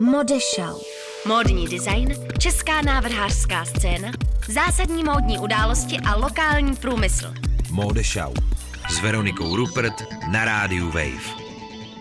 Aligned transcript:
Modešau. 0.00 0.80
Módní 1.28 1.66
design, 1.68 2.14
česká 2.38 2.82
návrhářská 2.82 3.64
scéna, 3.64 4.10
zásadní 4.48 5.04
módní 5.04 5.38
události 5.38 5.96
a 6.06 6.16
lokální 6.16 6.76
průmysl. 6.76 7.34
Modešau. 7.70 8.34
S 8.90 9.00
Veronikou 9.00 9.56
Rupert 9.56 9.94
na 10.32 10.44
rádiu 10.44 10.86
Wave. 10.86 11.40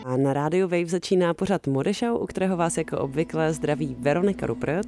A 0.05 0.17
na 0.17 0.33
rádiu 0.33 0.67
Wave 0.67 0.85
začíná 0.85 1.33
pořad 1.33 1.67
Modešau, 1.67 2.17
u 2.17 2.25
kterého 2.25 2.57
vás 2.57 2.77
jako 2.77 2.99
obvykle 2.99 3.53
zdraví 3.53 3.95
Veronika 3.99 4.45
Rupert. 4.45 4.87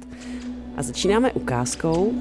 A 0.76 0.82
začínáme 0.82 1.32
ukázkou. 1.32 2.12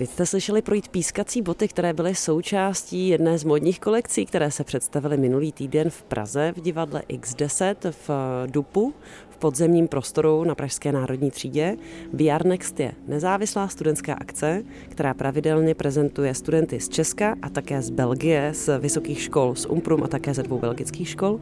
Teď 0.00 0.10
jste 0.10 0.26
slyšeli 0.26 0.62
projít 0.62 0.88
pískací 0.88 1.42
boty, 1.42 1.68
které 1.68 1.92
byly 1.92 2.14
součástí 2.14 3.08
jedné 3.08 3.38
z 3.38 3.44
modních 3.44 3.80
kolekcí, 3.80 4.26
které 4.26 4.50
se 4.50 4.64
představily 4.64 5.16
minulý 5.16 5.52
týden 5.52 5.90
v 5.90 6.02
Praze 6.02 6.52
v 6.56 6.60
divadle 6.60 7.02
X10 7.08 7.92
v 8.08 8.10
Dupu, 8.46 8.94
v 9.30 9.36
podzemním 9.36 9.88
prostoru 9.88 10.44
na 10.44 10.54
Pražské 10.54 10.92
národní 10.92 11.30
třídě. 11.30 11.76
VR 12.12 12.46
Next 12.46 12.80
je 12.80 12.92
nezávislá 13.08 13.68
studentská 13.68 14.14
akce, 14.14 14.62
která 14.88 15.14
pravidelně 15.14 15.74
prezentuje 15.74 16.34
studenty 16.34 16.80
z 16.80 16.88
Česka 16.88 17.36
a 17.42 17.48
také 17.48 17.82
z 17.82 17.90
Belgie, 17.90 18.50
z 18.54 18.78
vysokých 18.78 19.22
škol, 19.22 19.54
z 19.54 19.66
Umprum 19.66 20.02
a 20.02 20.08
také 20.08 20.34
ze 20.34 20.42
dvou 20.42 20.58
belgických 20.58 21.08
škol. 21.08 21.40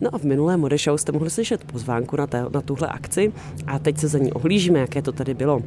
No 0.00 0.14
a 0.14 0.18
v 0.18 0.24
minulém 0.24 0.60
Modešou 0.60 0.98
jste 0.98 1.12
mohli 1.12 1.30
slyšet 1.30 1.64
pozvánku 1.64 2.16
na, 2.16 2.26
té, 2.26 2.44
na 2.52 2.60
tuhle 2.60 2.88
akci 2.88 3.32
a 3.66 3.78
teď 3.78 3.98
se 3.98 4.08
za 4.08 4.18
ní 4.18 4.32
ohlížíme, 4.32 4.78
jaké 4.78 5.02
to 5.02 5.12
tady 5.12 5.34
bylo. 5.34 5.62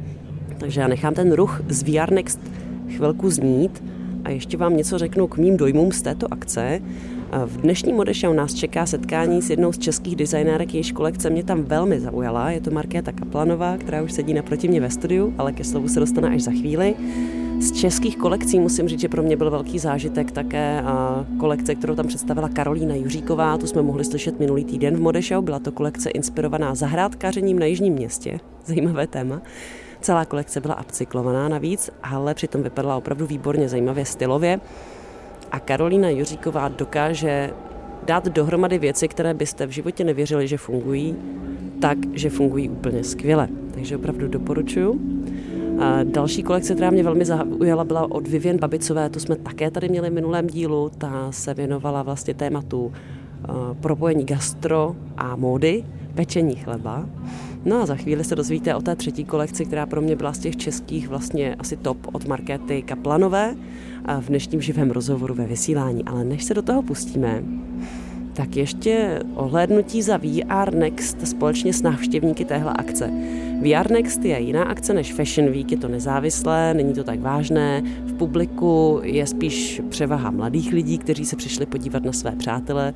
Takže 0.60 0.80
já 0.80 0.88
nechám 0.88 1.14
ten 1.14 1.32
ruch 1.32 1.62
z 1.68 1.82
VR 1.82 2.12
Next 2.12 2.40
chvilku 2.88 3.30
znít 3.30 3.84
a 4.24 4.30
ještě 4.30 4.56
vám 4.56 4.76
něco 4.76 4.98
řeknu 4.98 5.26
k 5.26 5.36
mým 5.36 5.56
dojmům 5.56 5.92
z 5.92 6.02
této 6.02 6.32
akce. 6.32 6.80
V 7.46 7.56
dnešní 7.56 7.92
Modešau 7.92 8.32
nás 8.32 8.54
čeká 8.54 8.86
setkání 8.86 9.42
s 9.42 9.50
jednou 9.50 9.72
z 9.72 9.78
českých 9.78 10.16
designérek, 10.16 10.74
jejíž 10.74 10.92
kolekce 10.92 11.30
mě 11.30 11.44
tam 11.44 11.62
velmi 11.62 12.00
zaujala. 12.00 12.50
Je 12.50 12.60
to 12.60 12.70
Markéta 12.70 13.12
Kaplanová, 13.12 13.76
která 13.76 14.02
už 14.02 14.12
sedí 14.12 14.34
naproti 14.34 14.68
mě 14.68 14.80
ve 14.80 14.90
studiu, 14.90 15.34
ale 15.38 15.52
ke 15.52 15.64
slovu 15.64 15.88
se 15.88 16.00
dostane 16.00 16.28
až 16.28 16.42
za 16.42 16.50
chvíli. 16.50 16.94
Z 17.58 17.72
českých 17.72 18.16
kolekcí 18.16 18.60
musím 18.60 18.88
říct, 18.88 19.00
že 19.00 19.08
pro 19.08 19.22
mě 19.22 19.36
byl 19.36 19.50
velký 19.50 19.78
zážitek 19.78 20.30
také 20.30 20.82
a 20.82 21.26
kolekce, 21.38 21.74
kterou 21.74 21.94
tam 21.94 22.06
představila 22.06 22.48
Karolína 22.48 22.94
Juříková, 22.94 23.58
tu 23.58 23.66
jsme 23.66 23.82
mohli 23.82 24.04
slyšet 24.04 24.40
minulý 24.40 24.64
týden 24.64 24.96
v 24.96 25.00
Modešau. 25.00 25.42
Byla 25.42 25.58
to 25.58 25.72
kolekce 25.72 26.10
inspirovaná 26.10 26.74
zahrádkařením 26.74 27.58
na 27.58 27.66
Jižním 27.66 27.92
městě. 27.92 28.40
Zajímavé 28.64 29.06
téma. 29.06 29.42
Celá 30.00 30.24
kolekce 30.24 30.60
byla 30.60 30.80
upcyklovaná 30.80 31.48
navíc, 31.48 31.90
ale 32.02 32.34
přitom 32.34 32.62
vypadala 32.62 32.96
opravdu 32.96 33.26
výborně 33.26 33.68
zajímavě 33.68 34.04
stylově. 34.04 34.60
A 35.52 35.60
Karolína 35.60 36.08
Juříková 36.08 36.68
dokáže 36.68 37.50
dát 38.06 38.28
dohromady 38.28 38.78
věci, 38.78 39.08
které 39.08 39.34
byste 39.34 39.66
v 39.66 39.70
životě 39.70 40.04
nevěřili, 40.04 40.48
že 40.48 40.58
fungují, 40.58 41.16
tak, 41.80 41.98
že 42.12 42.30
fungují 42.30 42.68
úplně 42.68 43.04
skvěle. 43.04 43.48
Takže 43.74 43.96
opravdu 43.96 44.28
doporučuji. 44.28 45.00
A 45.80 46.02
další 46.02 46.42
kolekce, 46.42 46.74
která 46.74 46.90
mě 46.90 47.02
velmi 47.02 47.24
zaujala, 47.24 47.84
byla 47.84 48.10
od 48.10 48.28
Vivien 48.28 48.58
Babicové, 48.58 49.10
to 49.10 49.20
jsme 49.20 49.36
také 49.36 49.70
tady 49.70 49.88
měli 49.88 50.10
v 50.10 50.12
minulém 50.12 50.46
dílu, 50.46 50.90
ta 50.98 51.32
se 51.32 51.54
věnovala 51.54 52.02
vlastně 52.02 52.34
tématu 52.34 52.92
propojení 53.80 54.24
gastro 54.24 54.96
a 55.16 55.36
módy, 55.36 55.84
pečení 56.14 56.56
chleba. 56.56 57.06
No 57.64 57.82
a 57.82 57.86
za 57.86 57.94
chvíli 57.94 58.24
se 58.24 58.36
dozvíte 58.36 58.74
o 58.74 58.80
té 58.80 58.96
třetí 58.96 59.24
kolekci, 59.24 59.64
která 59.64 59.86
pro 59.86 60.00
mě 60.00 60.16
byla 60.16 60.32
z 60.32 60.38
těch 60.38 60.56
českých 60.56 61.08
vlastně 61.08 61.54
asi 61.54 61.76
top 61.76 61.98
od 62.12 62.26
Markéty 62.26 62.82
Kaplanové 62.82 63.56
v 64.20 64.28
dnešním 64.28 64.60
živém 64.60 64.90
rozhovoru 64.90 65.34
ve 65.34 65.46
vysílání. 65.46 66.04
Ale 66.04 66.24
než 66.24 66.44
se 66.44 66.54
do 66.54 66.62
toho 66.62 66.82
pustíme, 66.82 67.42
tak 68.32 68.56
ještě 68.56 69.18
ohlédnutí 69.34 70.02
za 70.02 70.16
VR 70.16 70.74
Next 70.74 71.28
společně 71.28 71.72
s 71.72 71.82
návštěvníky 71.82 72.44
téhle 72.44 72.72
akce. 72.72 73.10
VR 73.60 73.90
Next 73.90 74.24
je 74.24 74.40
jiná 74.40 74.62
akce 74.62 74.94
než 74.94 75.12
Fashion 75.12 75.52
Week, 75.52 75.72
je 75.72 75.78
to 75.78 75.88
nezávislé, 75.88 76.74
není 76.74 76.94
to 76.94 77.04
tak 77.04 77.20
vážné. 77.20 77.82
V 78.04 78.12
publiku 78.12 79.00
je 79.02 79.26
spíš 79.26 79.82
převaha 79.88 80.30
mladých 80.30 80.72
lidí, 80.72 80.98
kteří 80.98 81.24
se 81.24 81.36
přišli 81.36 81.66
podívat 81.66 82.04
na 82.04 82.12
své 82.12 82.30
přátele. 82.30 82.94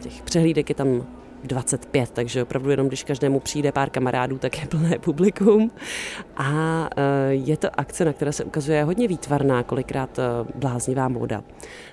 Těch 0.00 0.22
přehlídek 0.22 0.68
je 0.68 0.74
tam 0.74 1.02
25, 1.46 2.10
takže 2.10 2.42
opravdu 2.42 2.70
jenom 2.70 2.88
když 2.88 3.04
každému 3.04 3.40
přijde 3.40 3.72
pár 3.72 3.90
kamarádů, 3.90 4.38
tak 4.38 4.58
je 4.58 4.66
plné 4.66 4.98
publikum. 4.98 5.70
A 6.36 6.88
e, 6.96 7.34
je 7.34 7.56
to 7.56 7.80
akce, 7.80 8.04
na 8.04 8.12
které 8.12 8.32
se 8.32 8.44
ukazuje 8.44 8.84
hodně 8.84 9.08
výtvarná, 9.08 9.62
kolikrát 9.62 10.18
e, 10.18 10.22
bláznivá 10.54 11.08
móda. 11.08 11.44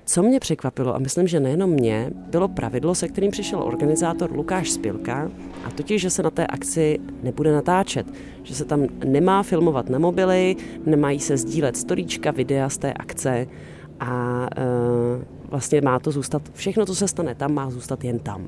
Co 0.05 0.23
mě 0.23 0.39
překvapilo, 0.39 0.95
a 0.95 0.99
myslím, 0.99 1.27
že 1.27 1.39
nejenom 1.39 1.69
mě, 1.69 2.11
bylo 2.13 2.47
pravidlo, 2.47 2.95
se 2.95 3.07
kterým 3.07 3.31
přišel 3.31 3.63
organizátor 3.63 4.31
Lukáš 4.31 4.71
Spilka, 4.71 5.31
a 5.65 5.69
totiž, 5.71 6.01
že 6.01 6.09
se 6.09 6.23
na 6.23 6.29
té 6.29 6.47
akci 6.47 6.99
nebude 7.23 7.51
natáčet, 7.51 8.07
že 8.43 8.55
se 8.55 8.65
tam 8.65 8.87
nemá 9.05 9.43
filmovat 9.43 9.89
na 9.89 9.99
mobily, 9.99 10.55
nemají 10.85 11.19
se 11.19 11.37
sdílet 11.37 11.77
storíčka, 11.77 12.31
videa 12.31 12.69
z 12.69 12.77
té 12.77 12.93
akce 12.93 13.47
a 13.99 14.47
e, 14.57 15.43
vlastně 15.49 15.81
má 15.81 15.99
to 15.99 16.11
zůstat, 16.11 16.41
všechno, 16.53 16.85
co 16.85 16.95
se 16.95 17.07
stane 17.07 17.35
tam, 17.35 17.53
má 17.53 17.69
zůstat 17.69 18.03
jen 18.03 18.19
tam. 18.19 18.47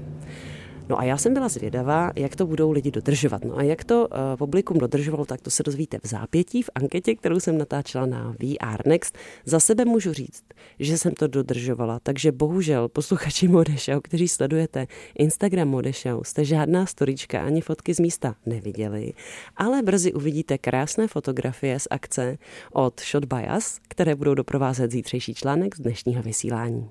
No 0.90 1.00
a 1.00 1.04
já 1.04 1.18
jsem 1.18 1.34
byla 1.34 1.50
zvědavá, 1.50 2.12
jak 2.16 2.36
to 2.36 2.46
budou 2.46 2.72
lidi 2.72 2.92
dodržovat. 2.92 3.46
No 3.46 3.58
a 3.58 3.64
jak 3.64 3.84
to 3.84 4.08
uh, 4.08 4.18
publikum 4.38 4.78
dodržovalo, 4.78 5.26
tak 5.26 5.42
to 5.42 5.50
se 5.50 5.64
dozvíte 5.64 6.00
v 6.04 6.08
zápětí, 6.08 6.62
v 6.62 6.70
anketě, 6.76 7.16
kterou 7.16 7.40
jsem 7.40 7.58
natáčela 7.58 8.06
na 8.06 8.36
VR 8.40 8.88
Next. 8.88 9.18
Za 9.46 9.60
sebe 9.60 9.86
můžu 9.86 10.14
říct, 10.14 10.44
že 10.80 10.98
jsem 10.98 11.14
to 11.14 11.28
dodržovala, 11.28 12.00
takže 12.04 12.32
bohužel 12.32 12.88
posluchači 12.88 13.48
Modešau, 13.48 14.00
kteří 14.02 14.28
sledujete 14.28 14.88
Instagram 15.16 15.68
Modešau, 15.68 16.24
jste 16.24 16.46
žádná 16.46 16.86
storička 16.86 17.42
ani 17.42 17.62
fotky 17.62 17.94
z 17.94 18.00
místa 18.00 18.36
neviděli, 18.46 19.14
ale 19.58 19.82
brzy 19.84 20.14
uvidíte 20.14 20.58
krásné 20.58 21.08
fotografie 21.08 21.80
z 21.80 21.88
akce 21.90 22.38
od 22.72 23.02
Shot 23.02 23.26
by 23.26 23.48
Us, 23.58 23.80
které 23.88 24.16
budou 24.16 24.34
doprovázet 24.34 24.92
zítřejší 24.92 25.34
článek 25.34 25.76
z 25.76 25.80
dnešního 25.80 26.24
vysílání. 26.24 26.90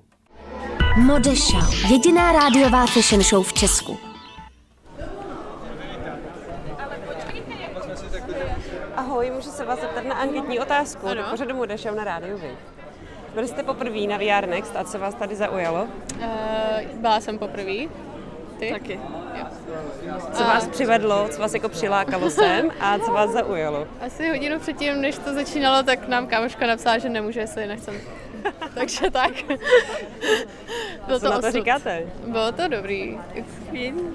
Modesha, 0.97 1.59
jediná 1.89 2.31
rádiová 2.31 2.85
fashion 2.85 3.23
show 3.23 3.47
v 3.47 3.53
Česku. 3.53 3.99
Ahoj, 8.95 9.31
můžu 9.31 9.49
se 9.49 9.65
vás 9.65 9.81
zeptat 9.81 10.03
na 10.05 10.15
anketní 10.15 10.59
otázku 10.59 11.07
ano. 11.07 11.23
do 11.23 11.29
pořadu 11.29 11.55
Modesha 11.55 11.91
na 11.91 12.03
rádiu 12.03 12.37
Vy. 12.37 12.51
Byli 13.33 13.47
jste 13.47 13.63
poprvé 13.63 13.99
na 13.99 14.17
VR 14.17 14.47
Next 14.47 14.75
a 14.75 14.83
co 14.83 14.99
vás 14.99 15.15
tady 15.15 15.35
zaujalo? 15.35 15.83
Uh, 15.83 16.29
byla 16.93 17.19
jsem 17.19 17.39
poprvé. 17.39 17.75
Ty? 18.59 18.69
Taky. 18.71 18.99
Jo. 19.33 20.15
Co 20.33 20.43
a... 20.43 20.47
vás 20.47 20.67
přivedlo, 20.67 21.27
co 21.29 21.41
vás 21.41 21.53
jako 21.53 21.69
přilákalo 21.69 22.29
sem 22.29 22.71
a 22.79 22.99
co 22.99 23.11
vás 23.11 23.31
zaujalo? 23.31 23.87
Asi 24.05 24.29
hodinu 24.29 24.59
předtím, 24.59 25.01
než 25.01 25.17
to 25.17 25.33
začínalo, 25.33 25.83
tak 25.83 26.07
nám 26.07 26.27
kámoška 26.27 26.67
napsala, 26.67 26.97
že 26.97 27.09
nemůže, 27.09 27.39
jestli 27.39 27.67
nechcem. 27.67 27.95
Takže 28.73 29.11
tak. 29.11 29.31
Bylo 31.07 31.19
co 31.19 31.25
to 31.25 31.31
na 31.31 31.41
to 31.41 31.47
osud. 31.47 31.57
říkáte? 31.57 32.03
Bylo 32.27 32.51
to 32.51 32.67
dobrý. 32.67 33.17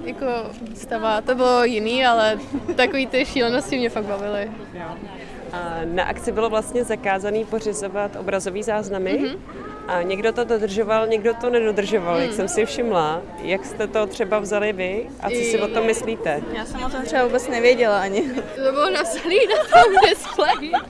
Jako 0.03 0.25
stava, 0.75 1.21
to 1.21 1.35
bylo 1.35 1.63
jiný, 1.63 2.05
ale 2.05 2.39
takový 2.75 3.07
ty 3.07 3.25
šílenosti 3.25 3.77
mě 3.77 3.89
fakt 3.89 4.05
bavily. 4.05 4.51
A 5.53 5.79
na 5.85 6.03
akci 6.03 6.31
bylo 6.31 6.49
vlastně 6.49 6.83
zakázaný 6.83 7.45
pořizovat 7.45 8.15
obrazový 8.15 8.63
záznamy. 8.63 9.19
Mm-hmm. 9.19 9.37
A 9.87 10.01
někdo 10.01 10.31
to 10.33 10.43
dodržoval, 10.43 11.07
někdo 11.07 11.33
to 11.33 11.49
nedodržoval, 11.49 12.15
mm. 12.15 12.21
jak 12.21 12.33
jsem 12.33 12.47
si 12.47 12.65
všimla. 12.65 13.21
Jak 13.41 13.65
jste 13.65 13.87
to 13.87 14.07
třeba 14.07 14.39
vzali 14.39 14.73
vy 14.73 15.09
a 15.19 15.29
co 15.29 15.35
si 15.35 15.61
o 15.61 15.67
tom 15.67 15.85
myslíte? 15.85 16.41
Já 16.53 16.65
jsem 16.65 16.83
o 16.83 16.89
tom 16.89 17.01
třeba 17.05 17.23
vůbec 17.23 17.47
nevěděla 17.47 18.01
ani. 18.01 18.21
To 18.65 18.71
bylo 18.71 18.89
napsané 18.89 19.35
na 19.49 19.81
tom 19.81 19.93
displeji. 20.09 20.71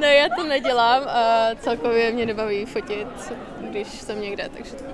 Ne, 0.00 0.14
já 0.14 0.28
to 0.36 0.42
nedělám 0.44 1.02
a 1.06 1.48
celkově 1.60 2.12
mě 2.12 2.26
nebaví 2.26 2.64
fotit, 2.64 3.08
když 3.60 3.88
jsem 3.88 4.20
někde, 4.20 4.48
takže 4.56 4.72
to, 4.74 4.84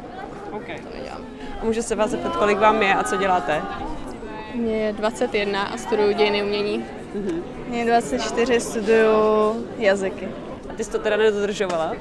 okay. 0.57 0.79
to 0.79 0.97
nedělám. 0.97 1.25
A 1.61 1.65
můžu 1.65 1.83
se 1.83 1.95
vás 1.95 2.11
zeptat, 2.11 2.37
kolik 2.37 2.59
vám 2.59 2.83
je 2.83 2.95
a 2.95 3.03
co 3.03 3.17
děláte? 3.17 3.63
Mně 4.55 4.77
je 4.77 4.93
21 4.93 5.63
a 5.63 5.77
studuju 5.77 6.13
dějiny 6.13 6.43
umění. 6.43 6.85
Mm-hmm. 7.15 7.43
Mně 7.69 7.79
je 7.79 7.85
24, 7.85 8.61
studuju 8.61 9.67
jazyky. 9.79 10.29
A 10.71 10.73
ty 10.73 10.85
jsi 10.85 10.91
to 10.91 10.99
teda 10.99 11.17
nedodržovala? 11.17 11.97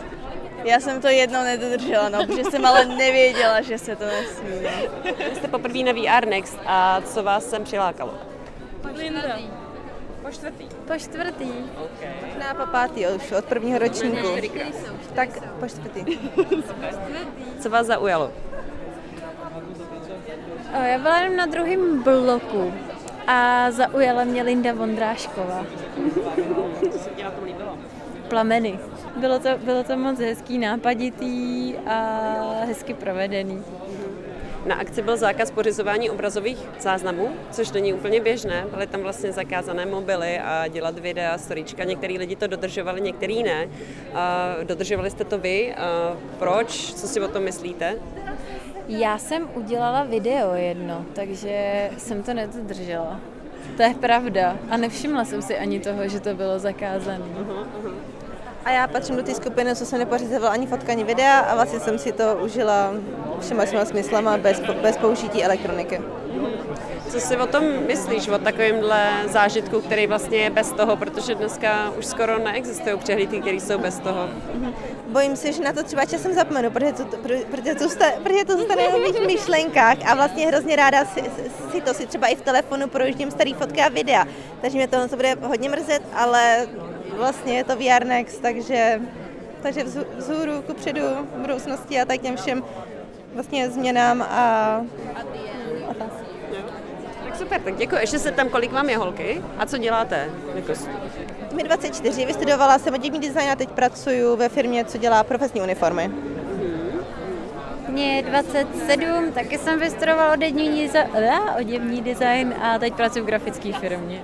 Já 0.64 0.80
jsem 0.80 1.02
to 1.02 1.08
jednou 1.08 1.44
nedodržela, 1.44 2.10
no, 2.10 2.26
protože 2.26 2.44
jsem 2.44 2.66
ale 2.66 2.86
nevěděla, 2.86 3.62
že 3.62 3.78
se 3.78 3.96
to 3.96 4.06
nesmí. 4.06 4.50
No. 5.04 5.36
Jste 5.36 5.48
poprvé 5.48 5.80
na 5.80 5.92
VR 5.92 6.28
Next 6.28 6.60
a 6.66 7.02
co 7.02 7.24
vás 7.24 7.50
sem 7.50 7.64
přilákalo? 7.64 8.14
Linda. 8.96 9.22
Po 10.22 10.32
čtvrtý. 10.32 10.66
Po 10.88 11.00
čtvrtý. 11.00 11.52
Okay. 11.78 12.14
Možná 12.26 12.54
po 12.54 12.72
pátý 12.72 13.08
už, 13.08 13.32
od 13.32 13.46
prvního 13.46 13.80
ročníku. 13.80 14.28
Tak 15.16 15.30
po 15.60 15.68
čtvrtý. 15.68 16.20
Co 17.60 17.70
vás 17.70 17.88
zaujalo? 17.88 18.32
O, 20.80 20.84
já 20.84 20.98
byla 20.98 21.20
jenom 21.20 21.36
na 21.36 21.46
druhém 21.46 22.04
bloku 22.04 22.74
a 23.30 23.72
zaujala 23.72 24.24
mě 24.24 24.44
Linda 24.44 24.74
Vondrášková. 24.74 25.66
Plameny. 28.28 28.80
Bylo 29.16 29.40
to, 29.40 29.50
bylo 29.58 29.84
to 29.84 29.98
moc 29.98 30.20
hezký, 30.20 30.58
nápaditý 30.58 31.74
a 31.78 32.20
hezky 32.66 32.94
provedený. 32.94 33.64
Na 34.66 34.76
akci 34.76 35.02
byl 35.02 35.18
zákaz 35.18 35.52
pořizování 35.52 36.10
obrazových 36.10 36.58
záznamů, 36.80 37.30
což 37.52 37.72
není 37.72 37.94
úplně 37.94 38.22
běžné. 38.22 38.66
Byly 38.72 38.88
tam 38.88 39.02
vlastně 39.02 39.32
zakázané 39.32 39.86
mobily 39.86 40.40
a 40.40 40.68
dělat 40.68 41.00
videa, 41.00 41.38
storíčka. 41.38 41.84
Některý 41.84 42.18
lidi 42.18 42.36
to 42.36 42.48
dodržovali, 42.48 43.02
některý 43.02 43.44
ne. 43.44 43.68
Dodržovali 44.64 45.10
jste 45.10 45.24
to 45.24 45.38
vy. 45.38 45.76
Proč? 46.40 46.94
Co 46.94 47.08
si 47.08 47.22
o 47.22 47.28
tom 47.28 47.44
myslíte? 47.44 47.96
Já 48.90 49.18
jsem 49.18 49.50
udělala 49.56 50.04
video 50.04 50.54
jedno, 50.54 51.06
takže 51.14 51.90
jsem 51.98 52.24
to 52.24 52.34
nedodržela. 52.34 53.20
To 53.78 53.84
je 53.84 53.94
pravda. 53.94 54.58
A 54.70 54.78
nevšimla 54.78 55.26
jsem 55.26 55.42
si 55.42 55.58
ani 55.58 55.80
toho, 55.80 56.08
že 56.08 56.20
to 56.20 56.34
bylo 56.34 56.60
zakázané. 56.60 57.26
A 58.66 58.72
já 58.72 58.88
patřím 58.88 59.16
do 59.16 59.24
té 59.24 59.36
skupiny, 59.36 59.76
co 59.76 59.86
se 59.86 59.98
nepořizovala 59.98 60.52
ani 60.52 60.68
fotka, 60.68 60.92
ani 60.92 61.04
videa 61.04 61.40
a 61.40 61.56
vlastně 61.56 61.80
jsem 61.80 62.00
si 62.00 62.12
to 62.12 62.40
užila 62.44 62.94
všema 63.40 63.66
svýma 63.66 63.86
smyslama 63.86 64.38
bez, 64.38 64.62
bez 64.82 64.98
použití 64.98 65.44
elektroniky. 65.44 66.02
Co 67.10 67.20
si 67.20 67.38
o 67.38 67.48
tom 67.48 67.64
myslíš, 67.88 68.28
o 68.28 68.38
takovémhle 68.38 69.10
zážitku, 69.28 69.82
který 69.82 70.08
vlastně 70.08 70.38
je 70.38 70.50
bez 70.50 70.72
toho, 70.72 70.96
protože 70.96 71.36
dneska 71.36 71.94
už 72.00 72.06
skoro 72.06 72.40
neexistují 72.40 72.98
přehlídky, 72.98 73.42
které 73.42 73.56
jsou 73.58 73.78
bez 73.78 74.00
toho? 74.00 74.30
Bojím 75.08 75.36
se, 75.36 75.52
že 75.52 75.64
na 75.64 75.74
to 75.74 75.84
třeba 75.84 76.06
časem 76.06 76.34
zapomenu, 76.34 76.72
protože 76.72 76.94
to, 76.94 77.04
protože 77.52 77.76
to, 77.76 77.86
protože 78.24 78.46
to 78.46 78.58
zůstane 78.58 78.88
v 78.88 79.00
mých 79.00 79.28
myšlenkách 79.28 79.98
a 80.12 80.16
vlastně 80.16 80.48
hrozně 80.48 80.76
ráda 80.76 81.06
si, 81.06 81.24
si 81.72 81.82
to 81.82 81.94
si 81.94 82.08
třeba 82.08 82.28
i 82.28 82.36
v 82.36 82.42
telefonu 82.42 82.88
projíždím 82.88 83.32
starý 83.32 83.54
fotky 83.54 83.82
a 83.82 83.90
videa, 83.90 84.26
takže 84.62 84.78
mě 84.78 84.88
to 84.88 85.16
bude 85.16 85.36
hodně 85.42 85.70
mrzet, 85.70 86.02
ale 86.16 86.68
vlastně 87.18 87.58
je 87.58 87.64
to 87.64 87.76
VR 87.76 88.06
Next, 88.06 88.42
takže, 88.42 89.02
takže 89.62 89.84
vzhůru, 90.18 90.62
kupředu, 90.68 91.02
v 91.36 91.42
budoucnosti 91.42 92.02
a 92.02 92.06
tak 92.06 92.22
těm 92.22 92.38
všem 92.38 92.64
vlastně 93.34 93.70
změnám 93.70 94.22
a, 94.22 94.26
a 95.16 95.24
super, 97.50 97.62
tak 97.62 97.76
děkuji. 97.76 97.98
Ještě 98.02 98.20
se 98.20 98.32
tam, 98.32 98.50
kolik 98.50 98.72
vám 98.72 98.90
je 98.90 98.98
holky 98.98 99.42
a 99.58 99.66
co 99.66 99.78
děláte? 99.78 100.30
Jako... 100.56 100.74
Mi 101.56 101.64
24, 101.64 102.26
vystudovala 102.26 102.80
jsem 102.80 102.94
oděvní 102.94 103.20
design 103.20 103.50
a 103.52 103.56
teď 103.56 103.70
pracuji 103.70 104.36
ve 104.36 104.50
firmě, 104.50 104.86
co 104.86 104.98
dělá 104.98 105.24
profesní 105.24 105.62
uniformy. 105.62 106.12
Mně 107.88 108.16
je 108.16 108.24
27, 108.24 109.32
taky 109.32 109.58
jsem 109.58 109.80
vystudovala 109.80 110.34
oděvní, 110.34 110.90
oděvní 111.60 112.02
design 112.02 112.54
a 112.62 112.80
teď 112.80 112.94
pracuji 112.94 113.22
v 113.22 113.26
grafické 113.26 113.74
firmě. 113.74 114.22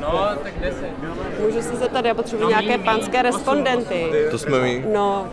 No, 0.00 0.28
tak 0.42 0.58
10. 0.60 0.86
Můžu 1.40 1.62
se 1.62 1.76
zeptat, 1.76 2.04
já 2.04 2.14
potřebuji 2.14 2.42
no, 2.42 2.48
nějaké 2.48 2.78
pánské 2.78 3.22
respondenty. 3.22 4.06
To 4.30 4.38
jsme 4.38 4.60
my. 4.60 4.84
No, 4.92 5.28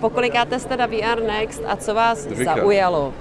pokolikáte 0.00 0.58
jste 0.58 0.76
na 0.76 0.86
VR 0.86 1.22
Next 1.26 1.62
a 1.66 1.76
co 1.76 1.94
vás 1.94 2.26
Dvika. 2.26 2.54
zaujalo? 2.54 3.14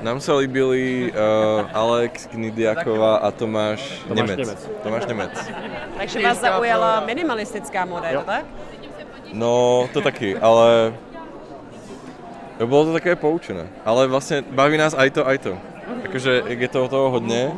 Nám 0.00 0.20
se 0.20 0.32
líbili 0.32 1.12
uh, 1.12 1.68
Alex 1.72 2.26
Knidiaková 2.26 3.16
a 3.16 3.30
Tomáš, 3.30 4.02
Tomáš 4.08 4.30
Němec. 4.30 4.38
Němec. 4.38 4.70
Tomáš 4.82 5.06
Němec. 5.06 5.50
Takže 5.98 6.22
vás 6.22 6.40
zaujala 6.40 7.00
minimalistická 7.00 7.84
moda, 7.84 8.10
jo. 8.10 8.22
tak? 8.26 8.44
No, 9.32 9.88
to 9.92 10.00
taky, 10.00 10.36
ale 10.36 10.94
jo, 12.60 12.66
bylo 12.66 12.84
to 12.84 12.92
také 12.92 13.16
poučené. 13.16 13.66
Ale 13.84 14.06
vlastně 14.06 14.42
baví 14.42 14.76
nás 14.76 14.94
aj 14.94 15.10
to, 15.10 15.26
aj 15.26 15.38
to. 15.38 15.58
Jakože, 16.02 16.42
jak 16.46 16.60
je 16.60 16.68
toho 16.68 16.88
toho 16.88 17.10
hodně, 17.10 17.52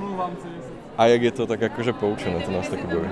a 0.99 1.07
jak 1.07 1.23
je 1.23 1.31
to 1.31 1.47
tak 1.47 1.61
jakože 1.61 1.93
poučené, 1.93 2.41
to 2.41 2.51
nás 2.51 2.69
taky 2.69 2.87
baví. 2.87 3.09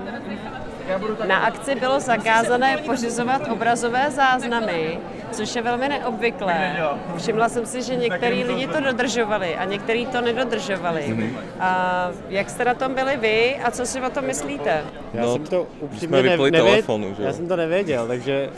Na 1.26 1.36
akci 1.36 1.74
bylo 1.74 2.00
zakázané 2.00 2.76
pořizovat 2.76 3.42
obrazové 3.50 4.10
záznamy, 4.10 4.98
což 5.32 5.56
je 5.56 5.62
velmi 5.62 5.88
neobvyklé. 5.88 6.76
Všimla 7.16 7.48
jsem 7.48 7.66
si, 7.66 7.82
že 7.82 7.96
některý 7.96 8.44
lidi 8.44 8.66
to 8.66 8.80
dodržovali 8.80 9.56
a 9.56 9.64
některý 9.64 10.06
to 10.06 10.20
nedodržovali. 10.20 11.02
Mm-hmm. 11.08 11.30
A 11.60 12.10
jak 12.28 12.50
jste 12.50 12.64
na 12.64 12.74
tom 12.74 12.94
byli 12.94 13.16
vy 13.16 13.56
a 13.64 13.70
co 13.70 13.86
si 13.86 14.00
o 14.00 14.10
tom 14.10 14.24
myslíte? 14.24 14.84
Já 15.14 15.22
no, 15.22 15.32
jsem 15.32 15.44
to 15.44 15.66
upřímně 15.80 16.22
ne, 16.22 16.28
nevěděl, 16.28 16.64
telefonu, 16.64 17.14
že? 17.18 17.22
já 17.22 17.32
jsem 17.32 17.48
to 17.48 17.56
nevěděl, 17.56 18.06
takže 18.06 18.50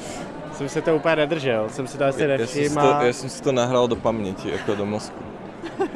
jsem 0.53 0.69
se 0.69 0.83
to 0.83 0.97
úplně 0.97 1.17
nedržel, 1.17 1.69
jsem 1.69 1.87
si 1.87 1.99
to 1.99 2.05
asi 2.05 2.27
nevšiml. 2.27 2.81
Já, 2.81 3.03
já 3.03 3.13
jsem 3.13 3.31
si 3.31 3.43
to 3.43 3.53
nahrál 3.53 3.89
do 3.89 3.97
paměti, 3.97 4.51
jako 4.51 4.75
do 4.75 4.87
mozku. 4.87 5.23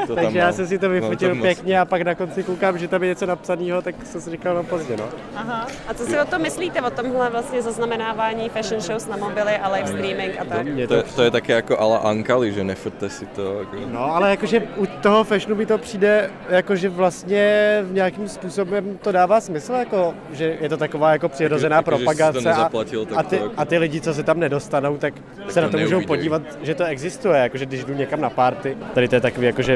To 0.06 0.14
Takže 0.14 0.38
já 0.38 0.52
jsem 0.52 0.67
si 0.67 0.78
to 0.78 0.88
vyfotil 0.88 1.34
no, 1.34 1.43
pěkně 1.43 1.81
a 1.81 1.84
pak 1.84 2.02
na 2.02 2.14
konci 2.14 2.43
koukám, 2.43 2.78
že 2.78 2.88
tam 2.88 3.02
je 3.02 3.08
něco 3.08 3.26
napsaného, 3.26 3.82
tak 3.82 3.94
jsem 4.06 4.20
si 4.20 4.31
říkal, 4.31 4.55
no 4.55 4.62
pozdě, 4.62 4.96
no. 4.96 5.05
Aha. 5.37 5.67
A 5.88 5.94
co 5.94 6.05
si 6.05 6.20
o 6.20 6.25
tom 6.25 6.43
myslíte, 6.43 6.82
o 6.82 6.90
tomhle 6.90 7.31
vlastně 7.31 7.62
zaznamenávání 7.62 8.49
fashion 8.49 8.81
shows 8.81 9.06
na 9.06 9.17
mobily 9.17 9.56
a 9.56 9.69
live 9.69 9.87
streaming 9.87 10.40
a 10.40 10.44
tak? 10.44 10.67
To, 10.88 11.02
to, 11.02 11.12
to 11.17 11.23
je 11.23 11.31
také 11.31 11.52
jako 11.52 11.81
ala 11.81 11.99
Ankali, 11.99 12.52
že 12.52 12.64
nefrte 12.64 13.11
si 13.11 13.26
to. 13.26 13.58
Jako... 13.58 13.76
No, 13.87 14.17
ale 14.17 14.31
jakože 14.31 14.62
u 14.76 14.87
toho 14.87 15.25
fashionu 15.25 15.56
mi 15.56 15.67
to 15.67 15.78
přijde, 15.78 16.31
jakože 16.49 16.88
vlastně 16.88 17.81
v 17.84 17.93
nějakým 17.93 18.28
způsobem 18.28 18.99
to 19.02 19.12
dává 19.12 19.40
smysl, 19.40 19.73
jako, 19.73 20.14
že 20.32 20.56
je 20.61 20.69
to 20.69 20.76
taková 20.76 21.12
jako 21.12 21.28
přirozená 21.28 21.76
jako, 21.76 21.90
propagace 21.90 22.52
a, 22.52 22.70
a, 23.17 23.23
ty, 23.23 23.37
jako... 23.37 23.52
a 23.56 23.64
ty 23.64 23.78
lidi, 23.78 24.00
co 24.00 24.14
se 24.14 24.23
tam 24.23 24.40
nedostanou, 24.40 24.96
tak, 24.96 25.14
tak 25.37 25.52
se 25.52 25.61
na 25.61 25.69
to 25.69 25.78
můžou 25.78 26.00
podívat, 26.00 26.43
že 26.62 26.75
to 26.75 26.84
existuje, 26.84 27.38
jakože 27.38 27.67
když 27.67 27.84
jdu 27.84 27.94
někam 27.94 28.20
na 28.20 28.31
party, 28.31 28.76
tady 28.94 29.08
to 29.08 29.14
je 29.14 29.20
takový 29.20 29.46
jakože 29.46 29.75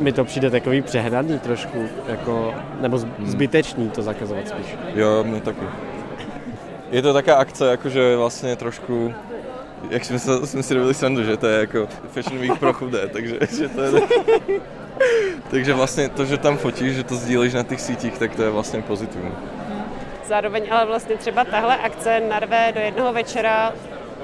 mi 0.00 0.12
to 0.12 0.24
přijde 0.24 0.50
takový 0.50 0.82
přehnaný 0.82 1.38
trošku, 1.38 1.88
jako, 2.08 2.54
nebo 2.80 2.98
hmm. 2.98 3.26
zbytečný 3.26 3.90
to 3.90 4.02
zakazovat 4.02 4.48
spíš. 4.48 4.76
Jo, 4.94 5.24
mě 5.24 5.40
taky. 5.40 5.66
Je 6.90 7.02
to 7.02 7.12
taká 7.12 7.34
akce, 7.34 7.70
jakože 7.70 8.16
vlastně 8.16 8.56
trošku 8.56 9.14
jak 9.90 10.04
jsme, 10.04 10.18
se, 10.18 10.46
jsme 10.46 10.62
si 10.62 10.74
robili 10.74 10.94
srandu, 10.94 11.24
že 11.24 11.36
to 11.36 11.46
je 11.46 11.60
jako 11.60 11.88
Fashion 12.08 12.38
Week 12.38 12.58
pro 12.58 12.72
chudé, 12.72 13.08
takže 13.08 13.38
že 13.58 13.68
to 13.68 13.82
je 13.82 14.02
takže 15.50 15.74
vlastně 15.74 16.08
to, 16.08 16.24
že 16.24 16.38
tam 16.38 16.56
fotíš, 16.56 16.96
že 16.96 17.04
to 17.04 17.16
sdílíš 17.16 17.54
na 17.54 17.62
těch 17.62 17.80
sítích, 17.80 18.18
tak 18.18 18.36
to 18.36 18.42
je 18.42 18.50
vlastně 18.50 18.82
pozitivní. 18.82 19.32
Zároveň 20.26 20.68
ale 20.70 20.86
vlastně 20.86 21.16
třeba 21.16 21.44
tahle 21.44 21.76
akce 21.76 22.20
narve 22.20 22.72
do 22.74 22.80
jednoho 22.80 23.12
večera 23.12 23.72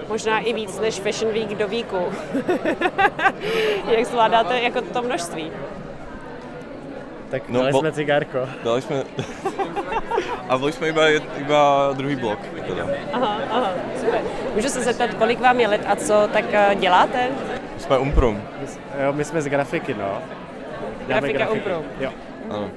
možná 0.09 0.39
i 0.39 0.53
víc 0.53 0.81
než 0.81 1.01
Fashion 1.01 1.33
Week 1.33 1.49
do 1.49 1.69
víku. 1.69 1.99
Jak 3.91 4.07
zvládáte 4.07 4.61
jako 4.61 4.81
to 4.81 5.03
množství? 5.03 5.53
Tak 7.31 7.49
no, 7.49 7.61
dali 7.61 7.73
bo... 7.73 7.79
jsme 7.79 7.93
cigárko. 7.93 8.49
Dali 8.65 8.83
jsme... 8.83 9.05
a 10.49 10.59
byli 10.59 10.73
jsme 10.73 10.89
iba, 10.89 11.09
iba 11.39 11.93
druhý 11.93 12.17
blok. 12.17 12.39
Teda. 12.67 12.87
Aha, 13.13 13.39
aha, 13.51 13.73
super. 14.01 14.21
Můžu 14.55 14.69
se 14.69 14.83
zeptat, 14.83 15.15
kolik 15.15 15.41
vám 15.41 15.61
je 15.61 15.69
let 15.69 15.81
a 15.87 15.97
co 15.97 16.29
tak 16.33 16.45
eh, 16.53 16.75
děláte? 16.75 17.29
Jsme 17.79 17.99
Umprum. 17.99 18.43
My, 18.61 18.67
jo, 19.05 19.13
my 19.13 19.25
jsme 19.25 19.43
z 19.43 19.49
grafiky, 19.49 19.95
no. 19.95 20.23
Grafika 21.07 21.51
Umprum. 21.51 21.85
Jo. 22.01 22.11
Ano. 22.51 22.71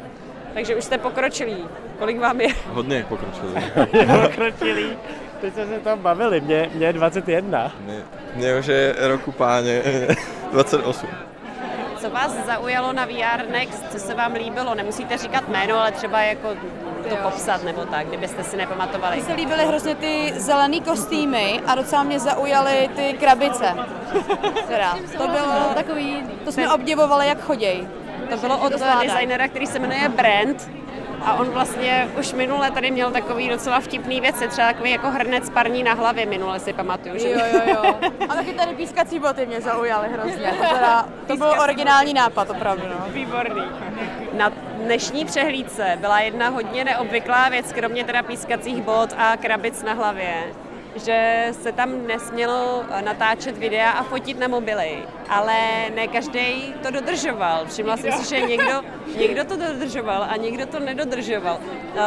Takže 0.54 0.76
už 0.76 0.84
jste 0.84 0.98
pokročilí. 0.98 1.66
Kolik 2.00 2.20
vám 2.20 2.42
je? 2.42 2.48
Hodně 2.68 3.06
pokročilí. 3.10 3.54
pokročilí. 4.22 4.98
Teď 5.42 5.54
jsme 5.54 5.66
se 5.66 5.80
tam 5.80 6.00
bavili, 6.00 6.42
mě, 6.42 6.70
mě 6.74 6.86
je 6.86 6.94
21. 6.94 7.72
Mě, 7.80 8.02
mě 8.36 8.60
už 8.60 8.66
je 8.66 8.96
roku 9.00 9.32
páně 9.32 9.82
28. 10.52 11.10
Co 11.98 12.10
vás 12.10 12.46
zaujalo 12.46 12.94
na 12.94 13.06
VR 13.06 13.50
Next, 13.52 13.92
co 13.92 14.00
se 14.00 14.14
vám 14.16 14.34
líbilo? 14.34 14.76
Nemusíte 14.76 15.18
říkat 15.18 15.50
jméno, 15.50 15.80
ale 15.80 15.92
třeba 15.92 16.22
jako 16.22 16.48
to 17.10 17.16
popsat 17.16 17.64
nebo 17.64 17.86
tak, 17.86 18.08
kdybyste 18.08 18.44
si 18.44 18.58
nepamatovali. 18.58 19.16
Mně 19.16 19.26
se 19.26 19.34
líbily 19.34 19.66
hrozně 19.66 19.96
ty 19.96 20.34
zelený 20.38 20.82
kostýmy 20.82 21.62
a 21.68 21.76
docela 21.76 22.04
mě 22.04 22.20
zaujaly 22.20 22.90
ty 22.96 23.14
krabice. 23.14 23.76
Teda, 24.68 24.98
to 25.18 25.28
bylo 25.28 25.74
takový, 25.76 26.24
to 26.46 26.52
jsme 26.52 26.74
obdivovali, 26.74 27.28
jak 27.28 27.42
choděj. 27.42 27.88
To 28.30 28.38
bylo 28.38 28.58
od 28.58 28.74
designera, 29.04 29.48
který 29.48 29.68
se 29.68 29.80
jmenuje 29.80 30.10
Brand 30.10 30.70
a 31.26 31.34
on 31.34 31.50
vlastně 31.50 32.08
už 32.20 32.34
minule 32.34 32.72
tady 32.72 32.92
měl 32.92 33.12
takový 33.12 33.50
docela 33.50 33.80
vtipný 33.80 34.22
věci, 34.22 34.48
třeba 34.48 34.68
takový 34.68 34.92
jako 34.92 35.10
hrnec 35.10 35.50
parní 35.50 35.84
na 35.84 35.94
hlavě 35.94 36.26
minule 36.26 36.60
si 36.60 36.74
pamatuju. 36.74 37.18
Že? 37.18 37.30
Jo, 37.30 37.40
jo, 37.54 37.62
jo. 37.68 37.96
A 38.30 38.36
taky 38.36 38.54
tady 38.54 38.76
pískací 38.76 39.20
boty 39.20 39.46
mě 39.46 39.62
zaujaly 39.62 40.10
hrozně. 40.10 40.52
To, 40.52 40.76
teda, 40.76 41.06
to 41.28 41.38
byl 41.38 41.54
originální 41.64 42.14
nápad, 42.14 42.50
opravdu. 42.50 42.84
No. 42.88 43.06
Výborný. 43.08 43.62
Na 44.34 44.52
dnešní 44.78 45.26
přehlídce 45.26 45.98
byla 46.00 46.20
jedna 46.20 46.50
hodně 46.50 46.84
neobvyklá 46.84 47.50
věc, 47.50 47.74
kromě 47.74 48.04
teda 48.04 48.24
pískacích 48.24 48.82
bot 48.82 49.10
a 49.18 49.38
krabic 49.38 49.84
na 49.84 49.94
hlavě 49.94 50.34
že 50.96 51.48
se 51.62 51.72
tam 51.72 52.08
nesmělo 52.08 52.84
natáčet 53.04 53.58
videa 53.58 53.92
a 53.92 54.04
fotit 54.04 54.40
na 54.40 54.48
mobily, 54.48 54.98
ale 55.30 55.56
ne 55.96 56.08
každý 56.08 56.74
to 56.84 56.92
dodržoval. 56.92 57.66
Všimla 57.66 57.98
jsem 57.98 58.12
si, 58.12 58.30
že 58.30 58.42
někdo, 58.42 58.82
někdo 59.18 59.46
to 59.46 59.58
dodržoval 59.58 60.28
a 60.30 60.38
někdo 60.38 60.66
to 60.66 60.80
nedodržoval. 60.80 61.60
Uh, 61.62 62.02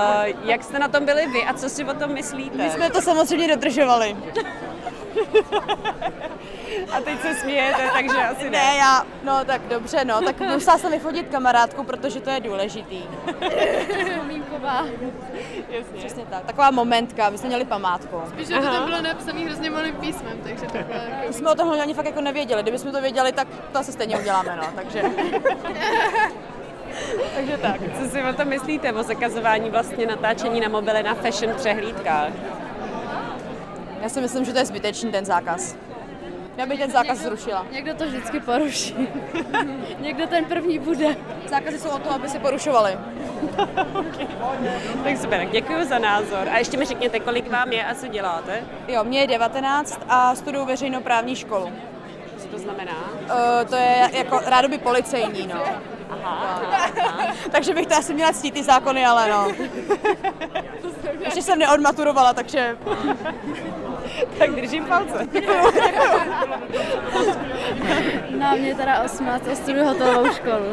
jak 0.45 0.65
jste 0.65 0.79
na 0.79 0.89
tom 0.89 1.05
byli 1.05 1.27
vy 1.27 1.45
a 1.45 1.55
co 1.55 1.69
si 1.69 1.85
o 1.85 1.95
tom 1.95 2.13
myslíte? 2.13 2.57
My 2.57 2.71
jsme 2.71 2.91
to 2.91 3.03
samozřejmě 3.03 3.49
dodržovali. 3.49 4.17
Smějete, 7.45 7.91
takže 7.93 8.17
asi 8.17 8.45
ne. 8.45 8.51
Ne, 8.51 8.77
já, 8.77 9.07
no 9.25 9.45
tak 9.45 9.63
dobře, 9.69 10.05
no, 10.05 10.21
tak 10.23 10.41
musela 10.41 10.79
jsem 10.79 10.93
vyfotit 10.93 11.29
kamarádku, 11.29 11.85
protože 11.85 12.21
to 12.21 12.31
je 12.31 12.41
důležitý. 12.41 13.03
Vzpomínková. 14.05 14.87
Jasně. 15.69 15.99
Přesně 15.99 16.25
tak, 16.31 16.45
taková 16.45 16.71
momentka, 16.71 17.31
my 17.31 17.39
jsme 17.39 17.49
měli 17.49 17.65
památku. 17.65 18.23
Spíš, 18.29 18.49
že 18.49 18.55
to 18.55 18.63
tam 18.63 18.85
bylo 18.85 19.03
napsané 19.03 19.41
hrozně 19.41 19.71
malým 19.71 19.95
písmem, 19.95 20.39
takže 20.43 20.67
to 20.67 20.73
bylo 20.73 20.99
jako... 20.99 21.27
My 21.27 21.33
jsme 21.33 21.51
o 21.51 21.55
tomhle 21.55 21.83
ani 21.83 21.95
fakt 21.95 22.07
jako 22.07 22.21
nevěděli, 22.21 22.63
kdybychom 22.63 22.93
to 22.93 23.01
věděli, 23.01 23.33
tak 23.33 23.49
to 23.73 23.79
asi 23.79 23.93
stejně 23.93 24.19
uděláme, 24.19 24.57
no, 24.57 24.65
takže... 24.75 25.03
Takže 27.35 27.59
tak. 27.59 27.81
Co 27.99 28.09
si 28.11 28.23
o 28.23 28.33
tom 28.33 28.49
myslíte, 28.49 28.93
o 28.93 29.03
zakazování 29.03 29.71
vlastně 29.71 30.07
natáčení 30.07 30.61
na 30.61 30.69
mobily 30.69 31.03
na 31.03 31.15
fashion 31.15 31.55
přehlídkách? 31.55 32.33
Já 34.01 34.09
si 34.09 34.21
myslím, 34.21 34.45
že 34.45 34.53
to 34.53 34.59
je 34.59 34.67
zbytečný 34.67 35.13
ten 35.13 35.25
zákaz. 35.25 35.77
Já 36.57 36.67
bych 36.67 36.81
ten 36.81 36.91
zákaz 36.91 37.19
někdo, 37.19 37.37
zrušila. 37.37 37.67
Někdo 37.71 37.95
to 37.95 38.07
vždycky 38.07 38.41
poruší. 38.41 39.09
někdo 39.99 40.27
ten 40.27 40.45
první 40.45 40.79
bude. 40.79 41.17
Zákazy 41.49 41.79
jsou 41.79 41.89
o 41.89 41.99
to, 41.99 42.11
aby 42.11 42.29
se 42.29 42.39
porušovali. 42.39 42.99
okay. 43.95 44.27
Tak 45.05 45.17
super, 45.17 45.49
děkuji 45.53 45.85
za 45.85 45.99
názor. 45.99 46.49
A 46.53 46.59
ještě 46.59 46.77
mi 46.77 46.85
řekněte, 46.85 47.21
kolik 47.21 47.51
vám 47.51 47.73
je 47.73 47.85
a 47.85 47.95
co 47.95 48.07
děláte? 48.07 48.63
Jo, 48.89 49.05
mě 49.05 49.21
je 49.21 49.27
19 49.27 50.01
a 50.09 50.35
studuju 50.35 50.65
veřejnoprávní 50.65 51.37
školu. 51.37 51.73
Co 52.39 52.49
to 52.49 52.59
znamená? 52.59 53.11
Uh, 53.23 53.69
to 53.69 53.77
je 53.77 54.11
jako 54.13 54.41
rádoby 54.47 54.79
policejní, 54.79 55.47
no. 55.47 55.63
Aha, 56.11 56.61
aha. 57.03 57.35
takže 57.51 57.75
bych 57.75 57.87
to 57.87 57.95
asi 57.95 58.15
měla 58.15 58.33
ctít 58.33 58.55
ty 58.55 58.63
zákony, 58.63 59.07
ale 59.07 59.31
no. 59.31 59.49
Ještě 61.21 61.43
jsem 61.43 61.59
neodmaturovala, 61.59 62.33
takže... 62.33 62.77
tak 64.39 64.51
držím 64.51 64.85
palce. 64.85 65.29
Na 68.39 68.55
mě 68.55 68.75
teda 68.75 69.03
18 69.03 69.49
a 69.49 69.55
studuju 69.55 69.85
hotelovou 69.85 70.33
školu. 70.33 70.65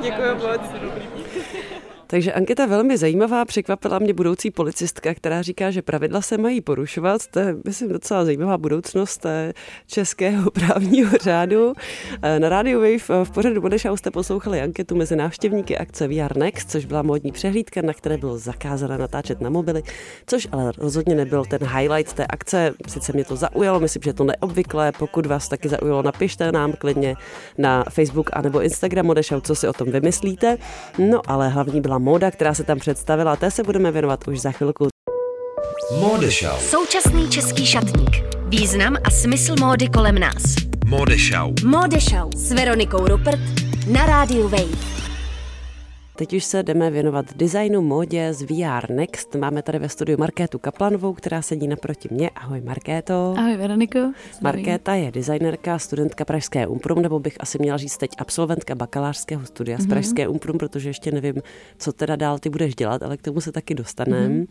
Děkuji 0.00 0.34
moc. 0.34 0.60
Takže 2.10 2.32
anketa 2.32 2.66
velmi 2.66 2.96
zajímavá, 2.96 3.44
překvapila 3.44 3.98
mě 3.98 4.14
budoucí 4.14 4.50
policistka, 4.50 5.14
která 5.14 5.42
říká, 5.42 5.70
že 5.70 5.82
pravidla 5.82 6.22
se 6.22 6.38
mají 6.38 6.60
porušovat. 6.60 7.26
To 7.26 7.38
je, 7.38 7.56
myslím, 7.64 7.88
docela 7.88 8.24
zajímavá 8.24 8.58
budoucnost 8.58 9.26
eh, 9.26 9.52
českého 9.86 10.50
právního 10.50 11.10
řádu. 11.22 11.72
Eh, 12.22 12.40
na 12.40 12.48
Radio 12.48 12.80
Wave 12.80 13.20
eh, 13.20 13.24
v 13.24 13.30
pořadu 13.30 13.60
Bodešau 13.60 13.96
jste 13.96 14.10
poslouchali 14.10 14.60
anketu 14.60 14.96
mezi 14.96 15.16
návštěvníky 15.16 15.78
akce 15.78 16.08
VR 16.08 16.36
Next, 16.36 16.70
což 16.70 16.84
byla 16.84 17.02
módní 17.02 17.32
přehlídka, 17.32 17.82
na 17.82 17.92
které 17.92 18.16
bylo 18.16 18.38
zakázáno 18.38 18.98
natáčet 18.98 19.40
na 19.40 19.50
mobily, 19.50 19.82
což 20.26 20.48
ale 20.52 20.72
rozhodně 20.78 21.14
nebyl 21.14 21.44
ten 21.44 21.60
highlight 21.76 22.12
té 22.12 22.26
akce. 22.26 22.74
Sice 22.88 23.12
mě 23.12 23.24
to 23.24 23.36
zaujalo, 23.36 23.80
myslím, 23.80 24.02
že 24.02 24.10
je 24.10 24.14
to 24.14 24.24
neobvyklé. 24.24 24.92
Pokud 24.98 25.26
vás 25.26 25.48
taky 25.48 25.68
zaujalo, 25.68 26.02
napište 26.02 26.52
nám 26.52 26.72
klidně 26.72 27.16
na 27.58 27.84
Facebook 27.90 28.30
anebo 28.32 28.62
Instagram 28.62 29.06
Bodešau, 29.06 29.40
co 29.40 29.54
si 29.54 29.68
o 29.68 29.72
tom 29.72 29.90
vymyslíte. 29.90 30.56
No 30.98 31.20
ale 31.26 31.48
hlavní 31.48 31.80
byla 31.80 31.97
móda, 31.98 32.30
která 32.30 32.54
se 32.54 32.64
tam 32.64 32.78
představila, 32.78 33.36
té 33.36 33.50
se 33.50 33.62
budeme 33.62 33.92
věnovat 33.92 34.28
už 34.28 34.40
za 34.40 34.52
chvilku. 34.52 34.88
Modešau. 36.00 36.58
Současný 36.58 37.30
český 37.30 37.66
šatník. 37.66 38.10
Význam 38.48 38.96
a 39.04 39.10
smysl 39.10 39.54
módy 39.60 39.88
kolem 39.88 40.18
nás. 40.18 40.42
Modešau. 40.86 41.54
Modešau 41.64 42.30
s 42.36 42.52
Veronikou 42.52 43.06
Rupert 43.06 43.40
na 43.92 44.06
rádiu 44.06 44.48
Wave. 44.48 44.97
Teď 46.18 46.32
už 46.32 46.44
se 46.44 46.62
jdeme 46.62 46.90
věnovat 46.90 47.36
designu, 47.36 47.82
módě 47.82 48.32
z 48.34 48.42
VR 48.42 48.90
Next. 48.90 49.34
Máme 49.34 49.62
tady 49.62 49.78
ve 49.78 49.88
studiu 49.88 50.18
Markétu 50.18 50.58
Kaplanovou, 50.58 51.12
která 51.12 51.42
sedí 51.42 51.68
naproti 51.68 52.08
mě. 52.12 52.30
Ahoj 52.30 52.60
Markéto. 52.60 53.34
Ahoj 53.38 53.56
Veroniko. 53.56 53.98
Markéta 54.40 54.94
je 54.94 55.12
designerka, 55.12 55.78
studentka 55.78 56.24
Pražské 56.24 56.66
Umprum, 56.66 57.02
nebo 57.02 57.20
bych 57.20 57.36
asi 57.40 57.58
měla 57.58 57.78
říct 57.78 57.96
teď 57.96 58.10
absolventka 58.18 58.74
bakalářského 58.74 59.46
studia 59.46 59.76
mm-hmm. 59.76 59.80
z 59.80 59.86
mhm. 59.86 59.90
Pražské 59.90 60.28
Umprum, 60.28 60.58
protože 60.58 60.88
ještě 60.88 61.12
nevím, 61.12 61.34
co 61.78 61.92
teda 61.92 62.16
dál 62.16 62.38
ty 62.38 62.48
budeš 62.50 62.74
dělat, 62.74 63.02
ale 63.02 63.16
k 63.16 63.22
tomu 63.22 63.40
se 63.40 63.52
taky 63.52 63.74
dostaneme. 63.74 64.28
Mm-hmm. 64.28 64.46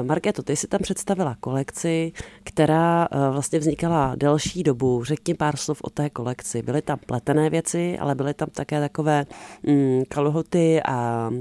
Uh, 0.00 0.06
Markéto, 0.06 0.42
ty 0.42 0.56
si 0.56 0.68
tam 0.68 0.80
představila 0.82 1.36
kolekci, 1.40 2.12
která 2.44 3.08
uh, 3.12 3.32
vlastně 3.32 3.58
vznikala 3.58 4.14
delší 4.16 4.62
dobu. 4.62 5.04
Řekni 5.04 5.34
pár 5.34 5.56
slov 5.56 5.80
o 5.82 5.90
té 5.90 6.10
kolekci. 6.10 6.62
Byly 6.62 6.82
tam 6.82 6.98
pletené 7.06 7.50
věci, 7.50 7.98
ale 7.98 8.14
byly 8.14 8.34
tam 8.34 8.48
také 8.52 8.80
takové 8.80 9.26
mm, 9.66 10.02
kalhoty 10.08 10.80
a 10.84 10.97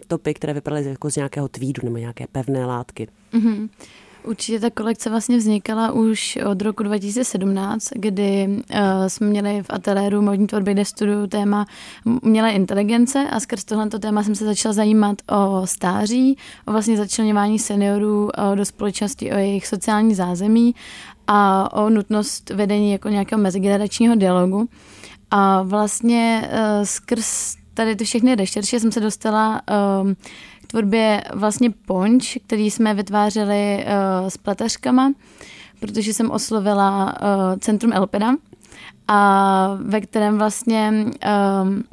topy, 0.08 0.34
které 0.34 0.54
vypadaly 0.54 0.86
jako 0.86 1.12
z 1.12 1.16
nějakého 1.16 1.48
tweedu 1.48 1.82
nebo 1.84 1.98
nějaké 1.98 2.28
pevné 2.32 2.66
látky. 2.66 3.08
Mm-hmm. 3.34 3.70
Určitě 4.28 4.60
ta 4.60 4.70
kolekce 4.70 5.10
vlastně 5.10 5.38
vznikala 5.38 5.92
už 5.92 6.38
od 6.52 6.62
roku 6.62 6.84
2017, 6.84 7.90
kdy 7.96 8.48
uh, 8.48 8.80
jsme 9.08 9.28
měli 9.28 9.64
v 9.64 9.66
ateliéru 9.70 10.22
modní 10.22 10.48
tvorby, 10.48 10.74
kde 10.74 10.86
studuju 10.86 11.28
téma 11.28 11.66
umělé 12.22 12.52
inteligence 12.52 13.28
a 13.32 13.40
skrz 13.40 13.64
tohleto 13.64 14.00
téma 14.00 14.24
jsem 14.24 14.36
se 14.36 14.46
začala 14.46 14.74
zajímat 14.74 15.18
o 15.32 15.68
stáří, 15.68 16.38
o 16.66 16.72
vlastně 16.72 16.98
začlenování 16.98 17.60
seniorů 17.60 18.24
uh, 18.24 18.56
do 18.56 18.66
společnosti, 18.66 19.32
o 19.32 19.36
jejich 19.36 19.68
sociální 19.68 20.16
zázemí 20.16 20.76
a 21.28 21.74
o 21.74 21.90
nutnost 21.90 22.50
vedení 22.50 22.92
jako 22.92 23.10
nějakého 23.10 23.42
mezigeneračního 23.42 24.16
dialogu. 24.16 24.70
A 25.32 25.62
vlastně 25.62 26.50
uh, 26.52 26.84
skrz 26.84 27.56
tady 27.78 27.96
ty 27.96 28.06
všechny 28.06 28.36
rešerše 28.36 28.80
jsem 28.80 28.92
se 28.92 29.00
dostala 29.00 29.62
um, 30.02 30.16
k 30.64 30.68
tvorbě 30.68 31.24
vlastně 31.34 31.70
ponč, 31.70 32.38
který 32.48 32.72
jsme 32.72 32.94
vytvářeli 32.94 33.86
uh, 33.86 34.28
s 34.28 34.38
pletařkama, 34.38 35.14
protože 35.80 36.14
jsem 36.14 36.32
oslovila 36.32 37.06
uh, 37.06 37.60
Centrum 37.60 37.94
Elpida, 37.94 38.36
a 39.08 39.78
ve 39.82 40.02
kterém 40.02 40.38
vlastně 40.38 40.92
um, 40.92 41.84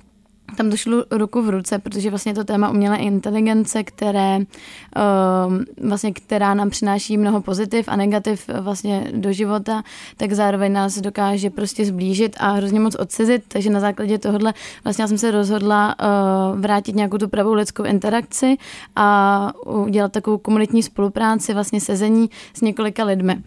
tam 0.54 0.70
to 0.70 0.76
šlo 0.76 1.04
ruku 1.10 1.42
v 1.42 1.50
ruce, 1.50 1.78
protože 1.78 2.10
vlastně 2.10 2.34
to 2.34 2.44
téma 2.44 2.70
umělé 2.70 2.96
inteligence, 2.96 3.84
které, 3.84 4.38
uh, 4.38 5.88
vlastně, 5.88 6.12
která 6.12 6.54
nám 6.54 6.70
přináší 6.70 7.16
mnoho 7.16 7.40
pozitiv 7.40 7.88
a 7.88 7.96
negativ 7.96 8.50
vlastně 8.60 9.10
do 9.14 9.32
života, 9.32 9.82
tak 10.16 10.32
zároveň 10.32 10.72
nás 10.72 10.98
dokáže 10.98 11.50
prostě 11.50 11.84
zblížit 11.84 12.36
a 12.40 12.50
hrozně 12.50 12.80
moc 12.80 12.94
odcizit, 12.94 13.44
takže 13.48 13.70
na 13.70 13.80
základě 13.80 14.18
tohohle 14.18 14.54
vlastně 14.84 15.02
já 15.02 15.08
jsem 15.08 15.18
se 15.18 15.30
rozhodla 15.30 15.94
uh, 15.98 16.60
vrátit 16.60 16.96
nějakou 16.96 17.18
tu 17.18 17.28
pravou 17.28 17.52
lidskou 17.52 17.82
interakci 17.82 18.56
a 18.96 19.52
udělat 19.66 20.12
takovou 20.12 20.38
komunitní 20.38 20.82
spolupráci, 20.82 21.54
vlastně 21.54 21.80
sezení 21.80 22.30
s 22.54 22.60
několika 22.60 23.04
lidmi. 23.04 23.42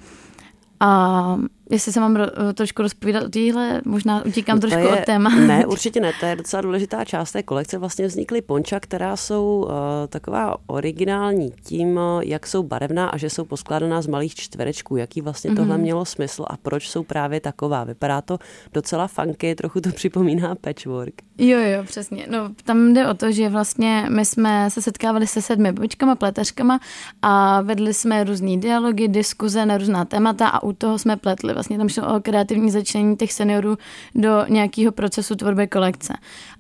A 0.80 1.38
jestli 1.72 1.92
se 1.92 2.00
mám 2.00 2.18
trošku 2.54 2.82
rozpovídat 2.82 3.24
o 3.24 3.30
téhle, 3.30 3.82
možná 3.86 4.26
utíkám 4.26 4.56
no 4.56 4.62
trošku 4.62 4.80
je, 4.80 4.90
od 4.90 5.06
téma. 5.06 5.30
Ne, 5.30 5.66
určitě 5.68 6.00
ne, 6.00 6.14
to 6.20 6.26
je 6.26 6.36
docela 6.36 6.62
důležitá 6.62 7.06
část 7.06 7.32
té 7.32 7.44
kolekce. 7.44 7.78
Vlastně 7.78 8.08
vznikly 8.08 8.42
ponča, 8.42 8.80
která 8.80 9.18
jsou 9.18 9.66
uh, 9.66 9.72
taková 10.10 10.58
originální 10.68 11.52
tím, 11.64 11.98
uh, 11.98 12.22
jak 12.24 12.48
jsou 12.48 12.64
barevná 12.64 13.08
a 13.10 13.18
že 13.18 13.30
jsou 13.30 13.46
poskládaná 13.46 14.02
z 14.02 14.08
malých 14.08 14.36
čtverečků. 14.36 14.98
Jaký 14.98 15.22
vlastně 15.22 15.52
mm-hmm. 15.52 15.56
tohle 15.56 15.78
mělo 15.78 16.06
smysl 16.06 16.46
a 16.48 16.58
proč 16.58 16.90
jsou 16.90 17.04
právě 17.04 17.40
taková. 17.40 17.84
Vypadá 17.84 18.22
to 18.22 18.38
docela 18.74 19.08
funky, 19.08 19.56
trochu 19.56 19.82
to 19.82 19.90
připomíná 19.96 20.56
patchwork. 20.56 21.14
Jo, 21.38 21.60
jo, 21.60 21.84
přesně. 21.84 22.26
No, 22.30 22.50
tam 22.64 22.94
jde 22.94 23.08
o 23.08 23.14
to, 23.14 23.32
že 23.32 23.50
vlastně 23.50 24.06
my 24.10 24.26
jsme 24.26 24.70
se 24.72 24.82
setkávali 24.82 25.28
se 25.28 25.42
sedmi 25.42 25.72
babičkama, 25.72 26.16
pleteřkama 26.16 26.80
a 27.22 27.62
vedli 27.62 27.94
jsme 27.94 28.24
různý 28.24 28.60
dialogy, 28.60 29.08
diskuze 29.08 29.66
na 29.66 29.78
různá 29.78 30.06
témata 30.06 30.48
a 30.48 30.64
u 30.64 30.74
toho 30.74 31.00
jsme 31.00 31.18
pletli 31.18 31.54
vlastně 31.58 31.78
tam 31.78 31.90
šlo 31.90 32.16
o 32.16 32.20
kreativní 32.20 32.72
začlenění 32.72 33.18
těch 33.18 33.34
seniorů 33.34 33.78
do 34.16 34.46
nějakého 34.48 34.92
procesu 34.92 35.36
tvorby 35.36 35.68
kolekce. 35.68 36.14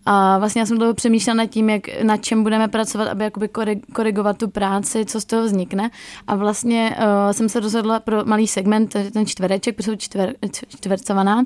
A 0.09 0.37
vlastně 0.37 0.59
já 0.59 0.65
jsem 0.65 0.77
dlouho 0.77 0.93
přemýšlela 0.93 1.37
nad 1.37 1.45
tím, 1.45 1.69
jak, 1.69 2.03
na 2.03 2.17
čem 2.17 2.43
budeme 2.43 2.67
pracovat, 2.67 3.07
aby 3.07 3.23
jakoby 3.23 3.49
korigovat 3.93 4.37
tu 4.37 4.47
práci, 4.47 5.05
co 5.05 5.21
z 5.21 5.25
toho 5.25 5.43
vznikne. 5.43 5.89
A 6.27 6.35
vlastně 6.35 6.97
uh, 6.99 7.31
jsem 7.31 7.49
se 7.49 7.59
rozhodla 7.59 7.99
pro 7.99 8.25
malý 8.25 8.47
segment, 8.47 8.95
ten 9.13 9.25
čtvereček, 9.25 9.75
protože 9.75 9.91
jsou 9.91 9.95
čtver, 9.97 10.33
čtvercovaná. 10.67 11.43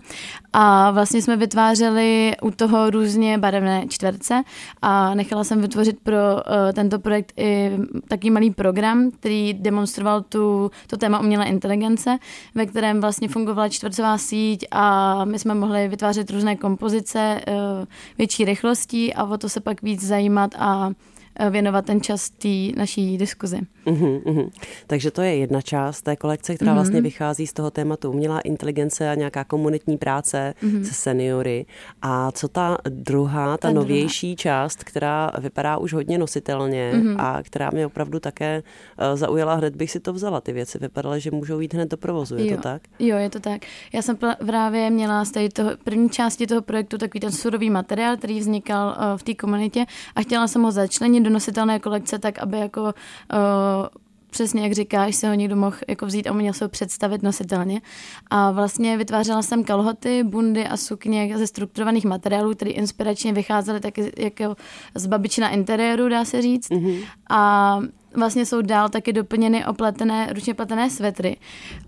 A 0.54 0.92
vlastně 0.92 1.22
jsme 1.22 1.38
vytvářeli 1.38 2.36
u 2.42 2.52
toho 2.52 2.90
různě 2.90 3.38
barevné 3.38 3.86
čtverce 3.88 4.44
a 4.82 5.16
nechala 5.16 5.44
jsem 5.44 5.62
vytvořit 5.62 6.00
pro 6.04 6.18
uh, 6.34 6.42
tento 6.74 7.00
projekt 7.00 7.34
i 7.38 7.72
taký 8.08 8.32
malý 8.32 8.52
program, 8.52 9.12
který 9.12 9.54
demonstroval 9.54 10.22
tu, 10.22 10.72
to 10.88 10.98
téma 10.98 11.20
umělé 11.20 11.46
inteligence, 11.46 12.18
ve 12.56 12.66
kterém 12.66 13.02
vlastně 13.02 13.30
fungovala 13.42 13.74
čtvercová 13.74 14.22
síť 14.22 14.70
a 14.72 14.86
my 15.26 15.40
jsme 15.40 15.54
mohli 15.58 15.88
vytvářet 15.88 16.30
různé 16.30 16.56
kompozice, 16.56 17.42
uh, 17.48 17.86
větší 18.18 18.46
rychlostí 18.46 19.14
a 19.14 19.24
o 19.24 19.38
to 19.38 19.50
se 19.50 19.60
pak 19.62 19.82
víc 19.82 20.04
zajímat 20.04 20.56
a 20.58 20.92
věnovat 21.50 21.86
ten 21.86 22.02
čas 22.02 22.30
té 22.30 22.78
naší 22.78 23.18
diskuzi. 23.18 23.60
Uhum, 23.86 24.22
uhum. 24.26 24.50
Takže 24.88 25.12
to 25.12 25.22
je 25.22 25.36
jedna 25.36 25.62
část 25.62 26.02
té 26.02 26.16
kolekce, 26.16 26.56
která 26.56 26.74
vlastně 26.74 26.96
mhm. 26.96 27.04
vychází 27.04 27.48
z 27.48 27.54
toho 27.54 27.72
tématu 27.72 28.10
umělá 28.10 28.40
inteligence 28.40 29.10
a 29.10 29.16
nějaká 29.16 29.44
komunitní 29.44 29.98
práce 29.98 30.54
uhum. 30.64 30.86
se 30.86 30.94
seniory. 30.94 31.66
A 32.02 32.32
co 32.32 32.48
ta 32.48 32.78
druhá, 32.90 33.58
ta, 33.58 33.68
ta 33.68 33.74
novější 33.74 34.28
druhá. 34.28 34.36
část, 34.36 34.84
která 34.84 35.32
vypadá 35.40 35.78
už 35.78 35.94
hodně 35.94 36.18
nositelně 36.18 36.92
uhum. 36.94 37.16
a 37.20 37.44
která 37.44 37.70
mě 37.74 37.86
opravdu 37.86 38.20
také 38.20 38.64
uh, 38.64 39.18
zaujala, 39.18 39.56
hned 39.56 39.76
bych 39.76 39.92
si 39.92 40.00
to 40.00 40.14
vzala. 40.14 40.42
Ty 40.42 40.54
věci 40.54 40.78
vypadaly, 40.80 41.22
že 41.22 41.32
můžou 41.32 41.60
jít 41.60 41.74
hned 41.74 41.92
do 41.92 41.98
provozu, 41.98 42.38
je 42.38 42.52
jo. 42.52 42.58
to 42.58 42.64
tak? 42.64 42.82
Jo, 43.00 43.18
je 43.18 43.30
to 43.30 43.40
tak. 43.40 43.62
Já 43.94 44.02
jsem 44.02 44.18
právě 44.46 44.90
měla 44.90 45.26
z 45.26 45.32
toho 45.54 45.72
první 45.84 46.10
části 46.10 46.48
toho 46.48 46.62
projektu 46.62 46.98
takový 46.98 47.20
ten 47.20 47.32
surový 47.32 47.70
materiál, 47.70 48.18
který 48.18 48.40
vznikal 48.40 48.88
uh, 48.88 49.18
v 49.18 49.24
té 49.24 49.34
komunitě 49.34 49.86
a 50.16 50.22
chtěla 50.22 50.48
jsem 50.48 50.62
ho 50.62 50.72
začlenit 50.72 51.24
do 51.24 51.30
nositelné 51.30 51.80
kolekce 51.80 52.20
tak, 52.20 52.40
aby 52.40 52.60
jako 52.60 52.82
uh, 52.82 52.92
přesně 54.32 54.64
jak 54.64 54.72
říkáš, 54.72 55.16
se 55.16 55.28
ho 55.28 55.34
někdo 55.34 55.56
mohl 55.56 55.78
jako 55.88 56.06
vzít 56.06 56.28
a 56.28 56.34
měl 56.34 56.54
se 56.54 56.66
ho 56.66 56.70
představit 56.70 57.24
nositelně. 57.24 57.82
A 58.30 58.52
vlastně 58.52 58.98
vytvářela 58.98 59.42
jsem 59.42 59.64
kalhoty, 59.64 60.24
bundy 60.24 60.68
a 60.68 60.78
sukně 60.78 61.38
ze 61.38 61.48
strukturovaných 61.48 62.06
materiálů, 62.06 62.56
které 62.56 62.72
inspiračně 62.72 63.34
vycházely 63.34 63.80
taky 63.80 64.12
jako 64.18 64.56
z 64.96 65.08
babičina 65.08 65.50
interiéru, 65.50 66.10
dá 66.10 66.26
se 66.26 66.42
říct. 66.42 66.70
Mm-hmm. 66.70 67.04
A 67.30 67.80
vlastně 68.16 68.46
jsou 68.46 68.62
dál 68.62 68.90
taky 68.90 69.14
doplněny 69.14 69.66
opletené, 69.66 70.34
ručně 70.34 70.54
pletené 70.54 70.90
svetry, 70.90 71.38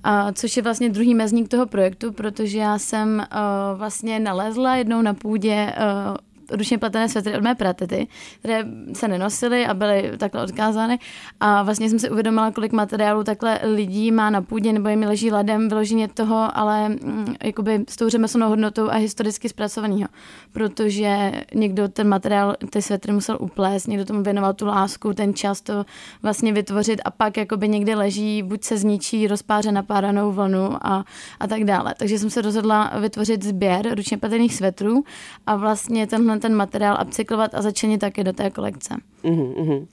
a, 0.03 0.31
což 0.31 0.57
je 0.57 0.63
vlastně 0.63 0.89
druhý 0.89 1.15
mezník 1.15 1.47
toho 1.47 1.65
projektu, 1.65 2.11
protože 2.11 2.57
já 2.57 2.79
jsem 2.79 3.17
uh, 3.31 3.77
vlastně 3.77 4.19
nalezla 4.19 4.75
jednou 4.75 5.01
na 5.01 5.13
půdě 5.13 5.73
uh, 5.77 6.17
ručně 6.51 6.77
pletené 6.77 7.09
svetry 7.09 7.37
od 7.37 7.43
mé 7.43 7.55
pratety, 7.55 8.07
které 8.39 8.65
se 8.93 9.07
nenosily 9.07 9.65
a 9.65 9.73
byly 9.73 10.11
takhle 10.17 10.43
odkázány. 10.43 10.99
A 11.39 11.63
vlastně 11.63 11.89
jsem 11.89 11.99
si 11.99 12.09
uvědomila, 12.09 12.51
kolik 12.51 12.71
materiálu 12.71 13.23
takhle 13.23 13.59
lidí 13.63 14.11
má 14.11 14.29
na 14.29 14.41
půdě 14.41 14.73
nebo 14.73 14.89
jim 14.89 15.03
leží 15.03 15.31
ladem 15.31 15.69
vyloženě 15.69 16.07
toho, 16.07 16.57
ale 16.57 16.89
mm, 16.89 17.35
jakoby 17.43 17.85
s 17.89 17.95
tou 17.95 18.09
řemeslnou 18.09 18.49
hodnotou 18.49 18.89
a 18.89 18.95
historicky 18.95 19.49
zpracovaného. 19.49 20.09
Protože 20.51 21.31
někdo 21.53 21.87
ten 21.87 22.07
materiál, 22.07 22.55
ty 22.69 22.81
svetry 22.81 23.13
musel 23.13 23.37
uplést, 23.39 23.87
někdo 23.87 24.05
tomu 24.05 24.23
věnoval 24.23 24.53
tu 24.53 24.65
lásku, 24.65 25.13
ten 25.13 25.33
čas 25.33 25.61
to 25.61 25.85
vlastně 26.21 26.53
vytvořit 26.53 27.01
a 27.05 27.11
pak 27.11 27.37
jakoby 27.37 27.69
někdy 27.69 27.95
leží, 27.95 28.43
buď 28.43 28.63
se 28.63 28.77
zničí, 28.77 29.27
rozpáře 29.27 29.71
na 29.71 29.83
páranou 29.83 30.31
vlnu 30.31 30.77
a, 30.81 31.05
a 31.39 31.47
tak 31.47 31.63
dále. 31.63 31.95
Takže 31.97 32.19
jsem 32.19 32.29
se 32.29 32.41
rozhodla 32.41 32.91
vytvořit 32.99 33.43
sběr 33.43 33.95
ručně 33.95 34.17
pletených 34.17 34.55
svetrů 34.55 35.03
a 35.47 35.55
vlastně 35.55 36.07
tenhle 36.07 36.32
ten 36.39 36.55
materiál 36.55 36.97
upcyklovat 37.07 37.55
a 37.55 37.61
začlenit 37.61 38.01
také 38.01 38.23
do 38.23 38.33
té 38.33 38.49
kolekce. 38.49 38.95
Uh-huh, 39.23 39.53
uh-huh. 39.53 39.87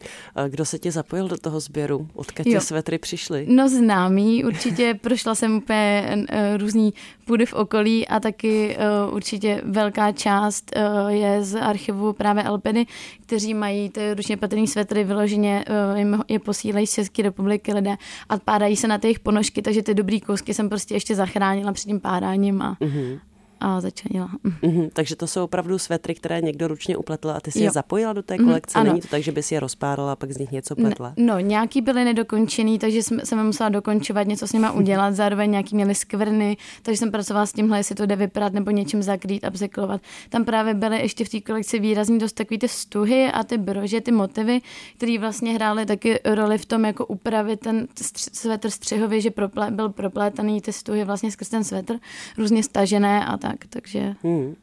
Kdo 0.49 0.65
se 0.65 0.79
tě 0.79 0.93
zapojil 0.93 1.29
do 1.29 1.37
toho 1.37 1.61
sběru? 1.61 2.09
Odkud 2.15 2.45
ty 2.45 2.61
svetry 2.61 2.99
přišly? 2.99 3.47
No 3.49 3.69
známý, 3.69 4.45
určitě 4.45 4.95
prošla 5.01 5.35
jsem 5.35 5.57
úplně 5.57 6.07
uh, 6.17 6.27
různý 6.57 6.95
půdy 7.25 7.47
v 7.47 7.55
okolí 7.55 8.09
a 8.09 8.21
taky 8.21 8.77
uh, 9.09 9.15
určitě 9.15 9.63
velká 9.65 10.13
část 10.13 10.73
uh, 10.77 11.09
je 11.09 11.43
z 11.45 11.61
archivu 11.61 12.13
právě 12.13 12.43
Alpeny, 12.43 12.87
kteří 13.27 13.55
mají 13.55 13.91
ty 13.91 14.15
ručně 14.15 14.37
patrný 14.37 14.67
svetry 14.67 15.05
vyloženě, 15.05 15.65
uh, 15.93 15.99
jim 15.99 16.23
je 16.29 16.39
posílají 16.39 16.87
z 16.87 16.95
České 16.95 17.23
republiky 17.23 17.75
lidé 17.75 17.97
a 18.29 18.39
pádají 18.39 18.77
se 18.77 18.89
na 18.89 18.99
těch 18.99 19.19
ponožky, 19.21 19.63
takže 19.63 19.83
ty 19.83 19.95
dobrý 19.95 20.21
kousky 20.21 20.55
jsem 20.55 20.69
prostě 20.69 20.95
ještě 20.95 21.15
zachránila 21.15 21.73
před 21.73 21.87
tím 21.87 22.01
pádáním 22.01 22.63
a, 22.63 22.77
uh-huh 22.81 23.21
a 23.61 23.81
začenila. 23.81 24.31
Mm-hmm, 24.45 24.91
takže 24.93 25.17
to 25.17 25.27
jsou 25.27 25.45
opravdu 25.45 25.79
svetry, 25.79 26.15
které 26.15 26.41
někdo 26.41 26.69
ručně 26.69 26.97
upletl 26.97 27.31
a 27.31 27.41
ty 27.41 27.53
si 27.53 27.59
jo. 27.59 27.65
je 27.65 27.71
zapojila 27.71 28.13
do 28.13 28.23
té 28.23 28.35
mhm, 28.35 28.45
kolekce? 28.45 28.79
Mm, 28.79 28.87
Není 28.87 29.01
to 29.01 29.09
tak, 29.09 29.23
že 29.23 29.33
by 29.33 29.43
si 29.43 29.55
je 29.55 29.61
rozpárala 29.61 30.13
a 30.13 30.17
pak 30.17 30.33
z 30.33 30.39
nich 30.39 30.51
něco 30.51 30.77
pletla? 30.77 31.15
No, 31.17 31.25
no 31.27 31.41
nějaký 31.41 31.81
byly 31.81 32.05
nedokončený, 32.05 32.79
takže 32.79 33.03
jsem, 33.03 33.21
jsem 33.25 33.47
musela 33.47 33.69
dokončovat, 33.69 34.27
něco 34.27 34.47
s 34.47 34.53
nimi 34.53 34.67
mhm. 34.67 34.79
udělat, 34.79 35.15
zároveň 35.15 35.51
nějaký 35.51 35.75
měli 35.75 35.95
skvrny, 35.95 36.57
takže 36.83 36.99
jsem 36.99 37.11
pracovala 37.11 37.47
s 37.47 37.53
tímhle, 37.53 37.79
jestli 37.79 37.95
to 37.95 38.07
jde 38.07 38.17
vyprat 38.17 38.53
nebo 38.53 38.71
něčím 38.71 39.03
zakrýt 39.03 39.45
a 39.45 39.51
bzeklovat. 39.51 40.01
Tam 40.29 40.45
právě 40.45 40.75
byly 40.75 41.01
ještě 41.01 41.25
v 41.25 41.29
té 41.29 41.41
kolekci 41.41 41.79
výrazně 41.79 42.19
dost 42.19 42.33
takový 42.33 42.59
ty 42.59 42.69
stuhy 42.69 43.27
a 43.33 43.45
ty 43.45 43.59
brože, 43.59 44.01
ty 44.01 44.13
motivy, 44.13 44.61
které 44.97 45.19
vlastně 45.19 45.53
hrály 45.53 45.87
taky 45.87 46.21
roli 46.25 46.59
v 46.59 46.67
tom, 46.67 46.85
jako 46.85 47.07
upravit 47.07 47.61
ten 47.61 47.87
svetr 48.33 48.71
střihově, 48.71 49.21
že 49.21 49.31
prople, 49.31 49.71
byl 49.71 49.89
proplétaný 49.89 50.61
ty 50.61 50.73
stuhy 50.73 51.05
vlastně 51.05 51.31
skrz 51.31 51.49
ten 51.49 51.65
svetr, 51.65 51.95
různě 52.39 52.63
stažené 52.63 53.27
a 53.27 53.37
tak 53.37 53.50
tak, 53.51 53.67
takže... 53.69 54.15
Hmm. 54.23 54.55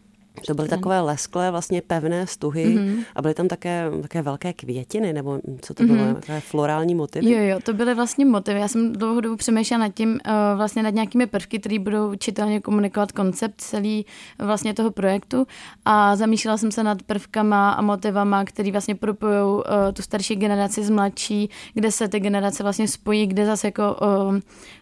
To 0.48 0.54
byly 0.54 0.68
takové 0.68 1.02
lesklé, 1.02 1.52
vlastně 1.52 1.82
pevné 1.82 2.28
stuhy 2.28 2.66
mm-hmm. 2.66 3.04
a 3.16 3.22
byly 3.22 3.34
tam 3.34 3.48
také, 3.48 3.86
také 4.02 4.22
velké 4.22 4.54
květiny, 4.54 5.14
nebo 5.14 5.40
co 5.62 5.74
to 5.74 5.84
bylo, 5.84 5.98
mm-hmm. 5.98 6.16
takové 6.16 6.40
florální 6.40 6.96
motivy? 6.96 7.32
Jo, 7.32 7.40
jo, 7.40 7.60
to 7.64 7.74
byly 7.74 7.96
vlastně 7.96 8.26
motivy. 8.26 8.60
Já 8.60 8.68
jsem 8.68 8.94
dlouho 8.94 9.22
dobu 9.22 9.36
přemýšlela 9.36 9.80
nad 9.80 9.94
tím, 9.94 10.10
uh, 10.10 10.58
vlastně 10.58 10.84
nad 10.84 10.94
nějakými 10.94 11.28
prvky, 11.28 11.60
které 11.60 11.80
budou 11.80 12.16
čitelně 12.16 12.62
komunikovat 12.62 13.12
koncept 13.12 13.62
celý 13.62 14.06
vlastně 14.40 14.74
toho 14.74 14.92
projektu 14.92 15.48
a 15.86 16.16
zamýšlela 16.16 16.58
jsem 16.58 16.72
se 16.72 16.84
nad 16.84 17.04
prvkama 17.04 17.72
a 17.72 17.82
motivama, 17.82 18.46
které 18.46 18.72
vlastně 18.72 18.96
propojují 18.96 19.56
uh, 19.56 19.64
tu 19.94 20.02
starší 20.02 20.36
generaci 20.36 20.84
s 20.84 20.90
mladší, 20.90 21.50
kde 21.74 21.92
se 21.92 22.08
ty 22.08 22.20
generace 22.20 22.64
vlastně 22.64 22.88
spojí, 22.88 23.28
kde 23.28 23.46
zase 23.46 23.68
jako 23.68 23.98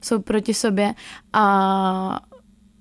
jsou 0.01 0.19
proti 0.19 0.53
sobě 0.53 0.93
a 1.33 2.19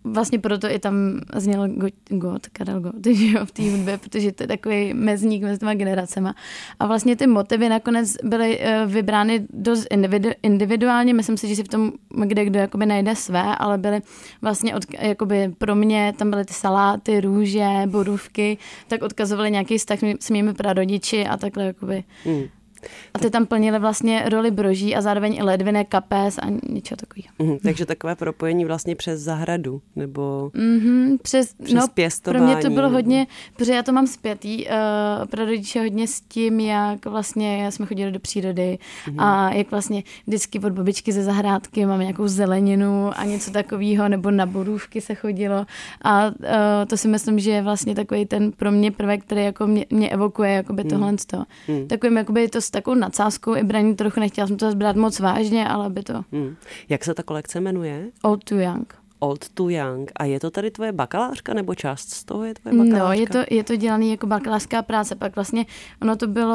vlastně 0.05 0.39
proto 0.39 0.71
i 0.71 0.79
tam 0.79 1.21
zněl 1.37 1.69
God, 2.09 2.47
Karel 2.47 2.81
God, 2.81 3.07
že 3.13 3.27
jo, 3.27 3.47
v 3.47 3.53
té 3.53 3.71
hudbě, 3.71 3.99
protože 3.99 4.33
to 4.33 4.43
je 4.43 4.47
takový 4.47 4.95
mezník 4.95 5.43
mezi 5.43 5.59
těma 5.59 5.75
generacema. 5.75 6.35
A 6.81 6.87
vlastně 6.87 7.17
ty 7.17 7.27
motivy 7.27 7.69
nakonec 7.69 8.17
byly 8.23 8.59
uh, 8.59 8.93
vybrány 8.93 9.47
dost 9.51 9.87
individu, 9.91 10.31
individuálně, 10.43 11.15
myslím 11.15 11.37
si, 11.37 11.49
že 11.49 11.57
si 11.57 11.63
v 11.63 11.69
tom, 11.69 11.93
kde 12.25 12.45
kdo 12.45 12.59
jakoby 12.59 12.87
najde 12.87 13.17
své, 13.17 13.57
ale 13.57 13.79
byly 13.79 14.01
vlastně 14.43 14.75
od, 14.75 14.85
jakoby 15.01 15.55
pro 15.59 15.75
mě, 15.75 16.13
tam 16.19 16.31
byly 16.31 16.45
ty 16.45 16.55
saláty, 16.55 17.21
růže, 17.21 17.69
borůvky, 17.87 18.59
tak 18.89 19.03
odkazovaly 19.03 19.51
nějaký 19.51 19.79
vztah 19.79 19.99
s 20.21 20.31
mými 20.31 20.55
prarodiči 20.55 21.27
a 21.27 21.37
takhle 21.37 21.65
jakoby. 21.65 22.05
Hmm. 22.25 22.45
A 23.15 23.19
ty 23.19 23.31
tam 23.31 23.47
plnily 23.47 23.79
vlastně 23.79 24.25
roli 24.29 24.51
broží 24.51 24.97
a 24.97 25.01
zároveň 25.01 25.35
i 25.35 25.43
ledviné 25.43 25.85
kapes 25.85 26.39
a 26.39 26.47
něčeho 26.69 26.97
takového. 26.97 27.53
Mm, 27.53 27.59
takže 27.59 27.87
takové 27.87 28.17
propojení 28.17 28.65
vlastně 28.65 28.97
přes 28.97 29.21
zahradu, 29.21 29.83
nebo 29.97 30.51
mm-hmm, 30.55 31.19
přes, 31.23 31.55
přes 31.65 31.75
no, 31.75 31.89
pěstování. 31.89 32.45
Pro 32.45 32.55
mě 32.55 32.63
to 32.63 32.71
bylo 32.71 32.83
nebo... 32.83 32.97
hodně, 32.97 33.27
protože 33.57 33.73
já 33.73 33.83
to 33.83 33.93
mám 33.93 34.07
zpětý, 34.07 34.67
uh, 34.67 35.27
pro 35.27 35.45
rodiče 35.45 35.81
hodně 35.81 36.09
s 36.09 36.21
tím, 36.21 36.61
jak 36.61 37.07
vlastně 37.07 37.73
jsme 37.73 37.87
chodili 37.87 38.13
do 38.13 38.21
přírody 38.21 38.79
mm-hmm. 39.07 39.15
a 39.19 39.53
jak 39.53 39.71
vlastně 39.71 40.03
vždycky 40.27 40.61
od 40.61 40.73
babičky 40.73 41.13
ze 41.13 41.23
zahrádky 41.23 41.87
máme 41.87 42.05
nějakou 42.05 42.29
zeleninu 42.29 43.11
a 43.17 43.25
něco 43.25 43.51
takového, 43.51 44.09
nebo 44.09 44.31
na 44.31 44.47
borůvky 44.47 45.01
se 45.01 45.15
chodilo 45.15 45.67
a 46.03 46.27
uh, 46.27 46.35
to 46.87 46.97
si 46.97 47.09
myslím, 47.09 47.39
že 47.39 47.51
je 47.51 47.63
vlastně 47.63 47.95
takový 47.95 48.27
ten 48.27 48.53
pro 48.53 48.73
mě 48.73 48.91
prvek, 48.91 49.25
který 49.25 49.45
jako 49.45 49.67
mě, 49.67 49.87
mě 49.91 50.09
evokuje 50.11 50.53
jakoby 50.53 50.85
mm. 50.85 50.91
tohle. 50.91 51.13
Mm. 51.69 51.89
Takovým 51.89 52.17
jakoby 52.17 52.49
to 52.49 52.61
takovou 52.79 52.95
nadsázkou 52.95 53.57
i 53.57 53.63
braní 53.63 53.97
trochu 53.97 54.21
nechtěla 54.21 54.47
jsem 54.47 54.57
to 54.57 54.75
brát 54.75 54.97
moc 54.97 55.21
vážně, 55.21 55.69
ale 55.69 55.91
by 55.91 56.03
to... 56.03 56.25
Hmm. 56.33 56.57
Jak 56.89 57.05
se 57.05 57.15
ta 57.15 57.23
kolekce 57.23 57.61
jmenuje? 57.61 58.11
Old 58.23 58.45
to 58.45 58.55
Young. 58.55 59.04
Old 59.25 59.49
to 59.49 59.69
Young. 59.69 60.13
A 60.17 60.25
je 60.25 60.41
to 60.41 60.51
tady 60.51 60.71
tvoje 60.71 60.93
bakalářka 60.93 61.55
nebo 61.55 61.75
část 61.75 62.11
z 62.11 62.25
toho 62.25 62.45
je 62.45 62.55
tvoje 62.55 62.77
bakalářka? 62.77 63.05
No, 63.05 63.13
je 63.13 63.29
to, 63.29 63.55
je 63.55 63.65
to 63.65 63.77
dělaný 63.77 64.11
jako 64.11 64.27
bakalářská 64.27 64.83
práce. 64.83 65.15
Pak 65.15 65.35
vlastně 65.35 65.67
ono 66.03 66.17
to 66.17 66.27
bylo, 66.27 66.55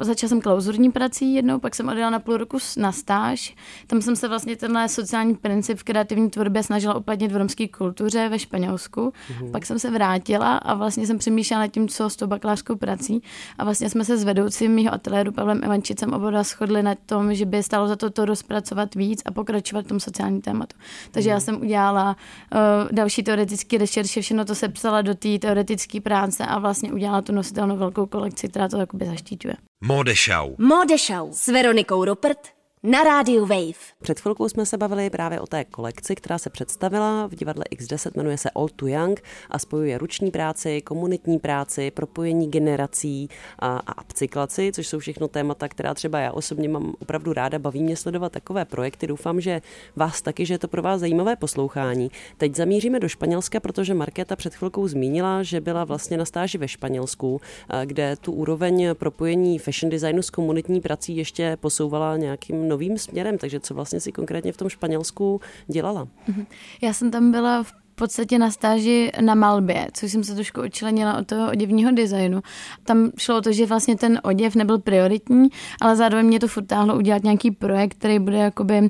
začala 0.00 0.28
jsem 0.28 0.40
klauzurní 0.40 0.90
prací 0.90 1.34
jednou, 1.34 1.58
pak 1.58 1.74
jsem 1.74 1.88
odjela 1.88 2.10
na 2.10 2.18
půl 2.18 2.36
roku 2.36 2.58
na 2.76 2.92
stáž. 2.92 3.56
Tam 3.86 4.02
jsem 4.02 4.16
se 4.16 4.28
vlastně 4.28 4.56
tenhle 4.56 4.88
sociální 4.88 5.34
princip 5.34 5.78
v 5.78 5.84
kreativní 5.84 6.30
tvorbě 6.30 6.62
snažila 6.62 6.94
uplatnit 6.94 7.32
v 7.32 7.36
romské 7.36 7.68
kultuře 7.68 8.28
ve 8.28 8.38
Španělsku. 8.38 9.00
Mm-hmm. 9.00 9.50
Pak 9.50 9.66
jsem 9.66 9.78
se 9.78 9.90
vrátila 9.90 10.56
a 10.56 10.74
vlastně 10.74 11.06
jsem 11.06 11.18
přemýšlela 11.18 11.62
nad 11.62 11.68
tím, 11.68 11.88
co 11.88 12.10
s 12.10 12.16
tou 12.16 12.26
bakalářskou 12.26 12.76
prací. 12.76 13.22
A 13.58 13.64
vlastně 13.64 13.90
jsme 13.90 14.04
se 14.04 14.16
s 14.16 14.24
vedoucím 14.24 14.74
mého 14.74 14.94
ateliéru 14.94 15.32
Pavlem 15.32 15.60
Evančicem 15.64 16.12
oba 16.12 16.42
shodli 16.42 16.82
na 16.82 16.94
tom, 17.06 17.34
že 17.34 17.46
by 17.46 17.62
stalo 17.62 17.88
za 17.88 17.96
to 17.96 18.10
to 18.10 18.24
rozpracovat 18.24 18.94
víc 18.94 19.22
a 19.24 19.30
pokračovat 19.30 19.84
v 19.84 19.88
tom 19.88 20.00
sociálním 20.00 20.40
tématu. 20.40 20.76
Takže 21.10 21.30
mm-hmm. 21.30 21.32
já 21.32 21.40
jsem 21.40 21.60
udělala 21.60 21.87
udělala 21.88 22.16
uh, 22.54 22.88
další 22.92 23.22
teoretické 23.22 23.78
rešerše, 23.78 24.20
všechno 24.20 24.44
to 24.44 24.54
sepsala 24.54 25.02
do 25.02 25.14
té 25.14 25.38
teoretické 25.38 26.00
práce 26.00 26.46
a 26.46 26.58
vlastně 26.58 26.92
udělala 26.92 27.22
tu 27.22 27.32
nositelnou 27.32 27.76
velkou 27.76 28.06
kolekci, 28.06 28.48
která 28.48 28.68
to 28.68 28.78
jakoby 28.78 29.06
zaštiťuje. 29.06 29.54
Modešau. 29.80 30.54
Modešau 30.58 31.32
s 31.32 31.46
Veronikou 31.46 32.04
Rupert 32.04 32.57
na 32.82 33.04
rádiu 33.04 33.46
Wave. 33.46 33.78
Před 34.02 34.20
chvilkou 34.20 34.48
jsme 34.48 34.66
se 34.66 34.76
bavili 34.76 35.10
právě 35.10 35.40
o 35.40 35.46
té 35.46 35.64
kolekci, 35.64 36.14
která 36.14 36.38
se 36.38 36.50
představila 36.50 37.26
v 37.26 37.34
divadle 37.34 37.64
X10, 37.74 38.10
jmenuje 38.16 38.38
se 38.38 38.50
All 38.50 38.68
Too 38.68 38.88
Young 38.88 39.22
a 39.50 39.58
spojuje 39.58 39.98
ruční 39.98 40.30
práci, 40.30 40.80
komunitní 40.80 41.38
práci, 41.38 41.90
propojení 41.90 42.50
generací 42.50 43.28
a, 43.58 43.76
a 43.86 44.00
upcyklaci, 44.00 44.72
což 44.74 44.86
jsou 44.86 44.98
všechno 44.98 45.28
témata, 45.28 45.68
která 45.68 45.94
třeba 45.94 46.20
já 46.20 46.32
osobně 46.32 46.68
mám 46.68 46.94
opravdu 47.02 47.32
ráda, 47.32 47.58
baví 47.58 47.82
mě 47.82 47.96
sledovat 47.96 48.32
takové 48.32 48.64
projekty. 48.64 49.06
Doufám, 49.06 49.40
že 49.40 49.62
vás 49.96 50.22
taky, 50.22 50.46
že 50.46 50.54
je 50.54 50.58
to 50.58 50.68
pro 50.68 50.82
vás 50.82 51.00
zajímavé 51.00 51.36
poslouchání. 51.36 52.10
Teď 52.36 52.56
zamíříme 52.56 53.00
do 53.00 53.08
Španělska, 53.08 53.60
protože 53.60 53.94
Markéta 53.94 54.36
před 54.36 54.54
chvilkou 54.54 54.88
zmínila, 54.88 55.42
že 55.42 55.60
byla 55.60 55.84
vlastně 55.84 56.16
na 56.16 56.24
stáži 56.24 56.58
ve 56.58 56.68
Španělsku, 56.68 57.40
kde 57.84 58.16
tu 58.16 58.32
úroveň 58.32 58.94
propojení 58.94 59.58
fashion 59.58 59.90
designu 59.90 60.22
s 60.22 60.30
komunitní 60.30 60.80
prací 60.80 61.16
ještě 61.16 61.56
posouvala 61.60 62.16
nějakým 62.16 62.67
novým 62.68 62.98
směrem, 62.98 63.38
takže 63.38 63.60
co 63.60 63.74
vlastně 63.74 64.00
si 64.00 64.12
konkrétně 64.12 64.52
v 64.52 64.56
tom 64.56 64.68
Španělsku 64.68 65.40
dělala? 65.66 66.08
Mhm. 66.28 66.46
Já 66.82 66.92
jsem 66.92 67.10
tam 67.10 67.30
byla 67.30 67.62
v 67.62 67.72
podstatě 67.98 68.38
na 68.38 68.50
stáži 68.50 69.12
na 69.20 69.34
malbě, 69.34 69.86
což 69.92 70.12
jsem 70.12 70.24
se 70.24 70.34
trošku 70.34 70.60
odčlenila 70.60 71.18
od 71.18 71.26
toho 71.26 71.50
oděvního 71.50 71.92
designu. 71.92 72.40
Tam 72.84 73.10
šlo 73.18 73.38
o 73.38 73.40
to, 73.40 73.52
že 73.52 73.66
vlastně 73.66 73.96
ten 73.96 74.20
oděv 74.22 74.54
nebyl 74.54 74.78
prioritní, 74.78 75.48
ale 75.80 75.96
zároveň 75.96 76.26
mě 76.26 76.40
to 76.40 76.48
furt 76.48 76.66
táhlo 76.66 76.96
udělat 76.96 77.22
nějaký 77.22 77.50
projekt, 77.50 77.94
který 77.94 78.18
bude 78.18 78.38
jakoby 78.38 78.80
uh, 78.80 78.88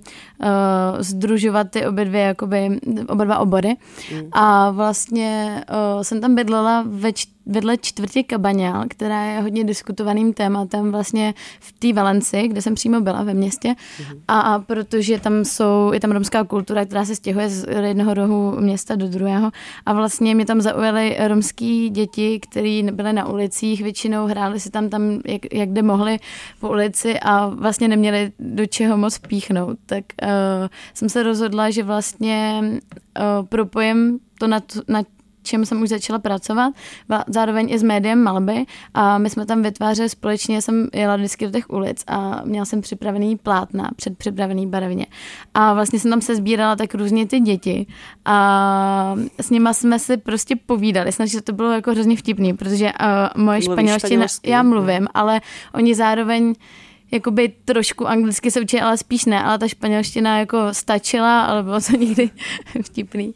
združovat 0.98 1.70
ty 1.70 1.86
obě 1.86 2.04
dvě, 2.04 2.20
jakoby, 2.20 2.80
oba 3.08 3.24
dva 3.24 3.38
obory. 3.38 3.76
Mm. 4.14 4.28
A 4.32 4.70
vlastně 4.70 5.64
uh, 5.96 6.02
jsem 6.02 6.20
tam 6.20 6.34
bydlela 6.34 6.84
ve 6.86 7.12
čtyři 7.12 7.37
vedle 7.48 7.76
čtvrtě 7.76 8.22
Kabaňal, 8.22 8.84
která 8.88 9.24
je 9.24 9.40
hodně 9.40 9.64
diskutovaným 9.64 10.32
tématem 10.32 10.92
vlastně 10.92 11.34
v 11.60 11.72
té 11.72 11.92
Valenci, 11.92 12.48
kde 12.48 12.62
jsem 12.62 12.74
přímo 12.74 13.00
byla 13.00 13.22
ve 13.22 13.34
městě. 13.34 13.68
Mm-hmm. 13.68 14.20
A 14.28 14.58
protože 14.58 15.20
tam 15.20 15.44
jsou, 15.44 15.90
je 15.92 16.00
tam 16.00 16.10
romská 16.10 16.44
kultura, 16.44 16.84
která 16.84 17.04
se 17.04 17.16
stěhuje 17.16 17.48
z 17.48 17.66
jednoho 17.82 18.14
rohu 18.14 18.60
města 18.60 18.96
do 18.96 19.08
druhého. 19.08 19.50
A 19.86 19.92
vlastně 19.92 20.34
mě 20.34 20.46
tam 20.46 20.60
zaujaly 20.60 21.16
romský 21.26 21.90
děti, 21.90 22.40
které 22.40 22.82
byly 22.92 23.12
na 23.12 23.28
ulicích, 23.28 23.82
většinou 23.82 24.26
hráli 24.26 24.60
si 24.60 24.70
tam, 24.70 24.88
tam 24.88 25.20
jak, 25.26 25.54
jak 25.54 25.68
kde 25.68 25.82
mohli 25.82 26.18
po 26.60 26.68
ulici 26.68 27.20
a 27.20 27.46
vlastně 27.46 27.88
neměli 27.88 28.32
do 28.38 28.66
čeho 28.66 28.96
moc 28.96 29.18
píchnout. 29.18 29.78
Tak 29.86 30.04
uh, 30.22 30.28
jsem 30.94 31.08
se 31.08 31.22
rozhodla, 31.22 31.70
že 31.70 31.82
vlastně 31.82 32.62
uh, 32.62 33.46
propojem 33.46 34.18
to 34.38 34.46
na, 34.46 34.60
na 34.88 35.02
čem 35.42 35.66
jsem 35.66 35.82
už 35.82 35.88
začala 35.88 36.18
pracovat, 36.18 36.74
zároveň 37.26 37.70
i 37.70 37.78
s 37.78 37.82
médiem 37.82 38.22
malby. 38.22 38.64
A 38.94 39.18
my 39.18 39.30
jsme 39.30 39.46
tam 39.46 39.62
vytvářeli 39.62 40.08
společně, 40.08 40.62
jsem 40.62 40.88
jela 40.94 41.16
vždycky 41.16 41.46
do 41.46 41.52
těch 41.52 41.70
ulic 41.70 42.04
a 42.06 42.42
měla 42.44 42.64
jsem 42.64 42.80
připravený 42.80 43.36
plátna, 43.36 43.90
předpřipravený 43.96 44.66
barevně. 44.66 45.06
A 45.54 45.74
vlastně 45.74 46.00
jsem 46.00 46.10
tam 46.10 46.20
se 46.20 46.36
sbírala 46.36 46.76
tak 46.76 46.94
různě 46.94 47.26
ty 47.26 47.40
děti 47.40 47.86
a 48.24 49.16
s 49.40 49.50
nima 49.50 49.72
jsme 49.72 49.98
si 49.98 50.16
prostě 50.16 50.56
povídali, 50.56 51.12
snad, 51.12 51.26
že 51.26 51.42
to 51.42 51.52
bylo 51.52 51.72
jako 51.72 51.90
hrozně 51.90 52.16
vtipný, 52.16 52.54
protože 52.54 52.86
uh, 52.86 53.42
moje 53.42 53.62
španělština, 53.62 54.26
já 54.44 54.62
mluvím, 54.62 55.08
ale 55.14 55.40
oni 55.74 55.94
zároveň 55.94 56.54
jakoby 57.10 57.52
trošku 57.64 58.08
anglicky 58.08 58.50
se 58.50 58.60
učí, 58.60 58.80
ale 58.80 58.96
spíš 58.96 59.24
ne, 59.24 59.42
ale 59.42 59.58
ta 59.58 59.68
španělština 59.68 60.38
jako 60.38 60.58
stačila, 60.72 61.44
ale 61.44 61.62
bylo 61.62 61.80
to 61.80 61.96
někdy 61.98 62.30
vtipný. 62.82 63.34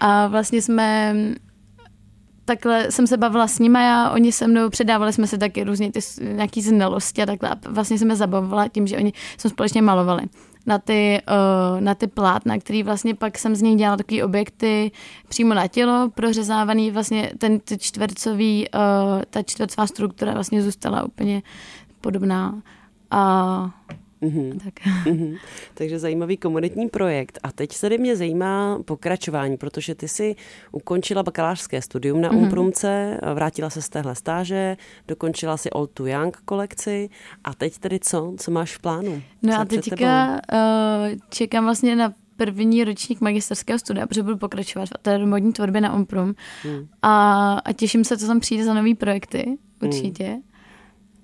A 0.00 0.26
vlastně 0.26 0.62
jsme 0.62 1.14
takhle 2.44 2.90
jsem 2.90 3.06
se 3.06 3.16
bavila 3.16 3.48
s 3.48 3.58
nimi 3.58 3.78
a 3.78 4.10
oni 4.10 4.32
se 4.32 4.46
mnou 4.46 4.70
předávali 4.70 5.12
jsme 5.12 5.26
se 5.26 5.38
taky 5.38 5.64
různě 5.64 5.92
ty 5.92 6.00
nějaký 6.20 6.62
znalosti 6.62 7.22
a 7.22 7.26
takhle. 7.26 7.48
A 7.48 7.56
vlastně 7.68 7.98
jsme 7.98 8.16
zabavovala 8.16 8.68
tím, 8.68 8.86
že 8.86 8.96
oni 8.96 9.12
jsme 9.38 9.50
společně 9.50 9.82
malovali 9.82 10.22
na 10.66 10.78
ty, 10.78 11.22
uh, 11.28 11.80
na 11.80 11.94
ty 11.94 12.06
plátna, 12.06 12.58
který 12.58 12.82
vlastně 12.82 13.14
pak 13.14 13.38
jsem 13.38 13.54
z 13.54 13.62
nich 13.62 13.76
dělala 13.76 13.96
takový 13.96 14.22
objekty 14.22 14.90
přímo 15.28 15.54
na 15.54 15.68
tělo, 15.68 16.10
prořezávaný 16.14 16.90
vlastně 16.90 17.30
ten 17.38 17.60
ty 17.60 17.78
čtvercový, 17.78 18.66
uh, 18.74 19.22
ta 19.30 19.42
čtvercová 19.42 19.86
struktura 19.86 20.32
vlastně 20.32 20.62
zůstala 20.62 21.02
úplně 21.02 21.42
podobná. 22.00 22.62
A 23.10 23.70
Mm-hmm. 24.22 24.58
Tak. 24.64 24.74
Mm-hmm. 25.06 25.36
Takže 25.74 25.98
zajímavý 25.98 26.36
komunitní 26.36 26.88
projekt. 26.88 27.38
A 27.42 27.52
teď 27.52 27.72
se 27.72 27.98
mě 27.98 28.16
zajímá 28.16 28.78
pokračování, 28.84 29.56
protože 29.56 29.94
ty 29.94 30.08
si 30.08 30.36
ukončila 30.72 31.22
bakalářské 31.22 31.82
studium 31.82 32.20
na 32.20 32.30
mm-hmm. 32.30 32.42
Umprumce, 32.42 33.20
vrátila 33.34 33.70
se 33.70 33.82
z 33.82 33.88
téhle 33.88 34.14
stáže, 34.14 34.76
dokončila 35.08 35.56
si 35.56 35.70
Old 35.70 35.90
to 35.90 36.06
Young 36.06 36.36
kolekci 36.44 37.10
a 37.44 37.54
teď 37.54 37.78
tedy 37.78 37.98
co? 37.98 38.34
Co 38.38 38.50
máš 38.50 38.76
v 38.76 38.78
plánu? 38.78 39.22
No 39.42 39.60
a 39.60 39.64
teďka 39.64 40.40
uh, 40.52 41.18
čekám 41.30 41.64
vlastně 41.64 41.96
na 41.96 42.14
první 42.36 42.84
ročník 42.84 43.20
magisterského 43.20 43.78
studia, 43.78 44.06
protože 44.06 44.22
budu 44.22 44.36
pokračovat 44.36 44.88
v 44.88 45.02
té 45.02 45.26
modní 45.26 45.52
tvorbě 45.52 45.80
na 45.80 45.94
Umprum. 45.94 46.34
Hmm. 46.62 46.88
A, 47.02 47.52
a 47.64 47.72
těším 47.72 48.04
se, 48.04 48.18
co 48.18 48.26
tam 48.26 48.40
přijde 48.40 48.64
za 48.64 48.74
nové 48.74 48.94
projekty, 48.94 49.58
určitě. 49.82 50.24
Hmm 50.24 50.42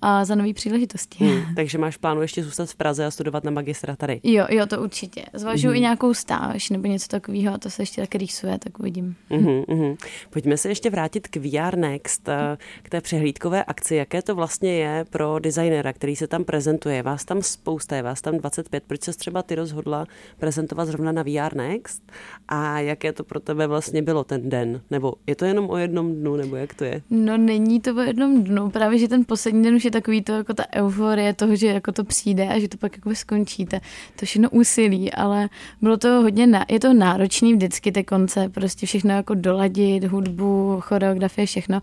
a 0.07 0.25
za 0.25 0.35
nové 0.35 0.55
příležitosti. 0.55 1.25
Hmm, 1.25 1.55
takže 1.55 1.79
máš 1.79 1.97
plánu 1.97 2.23
ještě 2.23 2.43
zůstat 2.43 2.71
v 2.71 2.75
Praze 2.75 3.07
a 3.07 3.11
studovat 3.11 3.45
na 3.45 3.51
magistra 3.51 3.97
tady? 3.97 4.21
Jo, 4.23 4.47
jo, 4.51 4.67
to 4.67 4.83
určitě. 4.83 5.25
Zvažuji 5.33 5.67
hmm. 5.67 5.77
i 5.77 5.81
nějakou 5.81 6.15
stáž 6.15 6.71
nebo 6.71 6.87
něco 6.87 7.09
takového, 7.09 7.59
to 7.59 7.71
se 7.71 7.83
ještě 7.83 8.01
taky 8.01 8.19
rýsuje, 8.19 8.59
tak 8.59 8.79
uvidím. 8.79 9.17
Hmm, 9.31 9.63
hmm. 9.69 9.95
Pojďme 10.31 10.57
se 10.57 10.69
ještě 10.69 10.91
vrátit 10.91 11.29
k 11.29 11.37
VR 11.37 11.77
Next, 11.77 12.29
eh, 12.29 12.57
k 12.83 12.91
té 12.91 13.01
přehlídkové 13.01 13.65
akci. 13.65 13.95
Jaké 13.95 14.23
to 14.23 14.35
vlastně 14.35 14.77
je 14.77 15.05
pro 15.11 15.39
designera, 15.39 15.93
který 15.93 16.17
se 16.17 16.27
tam 16.27 16.45
prezentuje? 16.45 17.03
Vás 17.03 17.25
tam 17.25 17.43
spousta, 17.43 17.97
je 17.97 18.03
vás 18.03 18.21
tam 18.21 18.39
25. 18.39 18.85
Proč 18.87 19.03
se 19.03 19.13
třeba 19.13 19.43
ty 19.43 19.55
rozhodla 19.55 20.07
prezentovat 20.39 20.87
zrovna 20.87 21.13
na 21.13 21.23
VR 21.23 21.57
Next? 21.57 22.13
A 22.49 22.81
jaké 22.81 23.13
to 23.13 23.25
pro 23.25 23.41
tebe 23.41 23.67
vlastně 23.67 24.03
bylo 24.03 24.25
ten 24.25 24.51
den? 24.51 24.81
Nebo 24.91 25.15
je 25.27 25.37
to 25.37 25.45
jenom 25.45 25.71
o 25.71 25.77
jednom 25.77 26.15
dnu, 26.15 26.37
nebo 26.37 26.57
jak 26.57 26.75
to 26.75 26.85
je? 26.85 27.03
No 27.11 27.37
není 27.37 27.81
to 27.81 27.95
o 27.95 28.01
jednom 28.01 28.45
dnu, 28.45 28.71
právě 28.71 28.99
že 28.99 29.09
ten 29.09 29.25
poslední 29.25 29.63
den 29.63 29.75
už 29.75 29.85
je 29.85 29.94
takový 29.95 30.23
to, 30.23 30.33
jako 30.33 30.55
ta 30.55 30.65
euforie 30.75 31.35
toho, 31.35 31.57
že 31.57 31.67
jako 31.67 31.93
to 31.93 32.05
přijde 32.05 32.49
a 32.49 32.59
že 32.59 32.69
to 32.69 32.77
pak 32.77 32.97
jako 32.97 33.15
skončíte. 33.15 33.81
To 34.17 34.27
všechno 34.27 34.51
úsilí, 34.51 35.13
ale 35.13 35.49
bylo 35.83 35.97
to 35.97 36.09
hodně, 36.09 36.47
na, 36.47 36.65
je 36.69 36.81
to 36.81 36.95
náročný 36.95 37.55
vždycky 37.55 37.93
ty 37.93 38.05
konce, 38.05 38.49
prostě 38.49 38.87
všechno 38.87 39.11
jako 39.15 39.35
doladit, 39.35 40.05
hudbu, 40.05 40.79
choreografie, 40.81 41.47
všechno. 41.47 41.81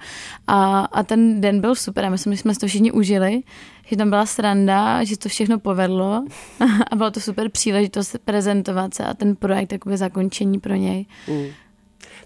A, 0.48 0.80
a 0.80 1.04
ten 1.04 1.42
den 1.42 1.62
byl 1.62 1.76
super 1.76 2.06
a 2.06 2.10
myslím, 2.10 2.34
že 2.34 2.40
jsme 2.40 2.54
si 2.54 2.60
to 2.60 2.68
všichni 2.68 2.92
užili, 2.92 3.44
že 3.86 3.98
tam 3.98 4.10
byla 4.10 4.26
sranda, 4.26 5.04
že 5.04 5.18
to 5.18 5.30
všechno 5.30 5.60
povedlo 5.60 6.26
a 6.92 6.96
bylo 6.96 7.12
to 7.12 7.20
super 7.20 7.50
příležitost 7.50 8.18
prezentovat 8.26 8.94
se 8.94 9.06
a 9.06 9.14
ten 9.14 9.36
projekt 9.36 9.70
takové 9.70 9.98
zakončení 9.98 10.60
pro 10.60 10.76
něj. 10.76 11.06
Mm. 11.28 11.46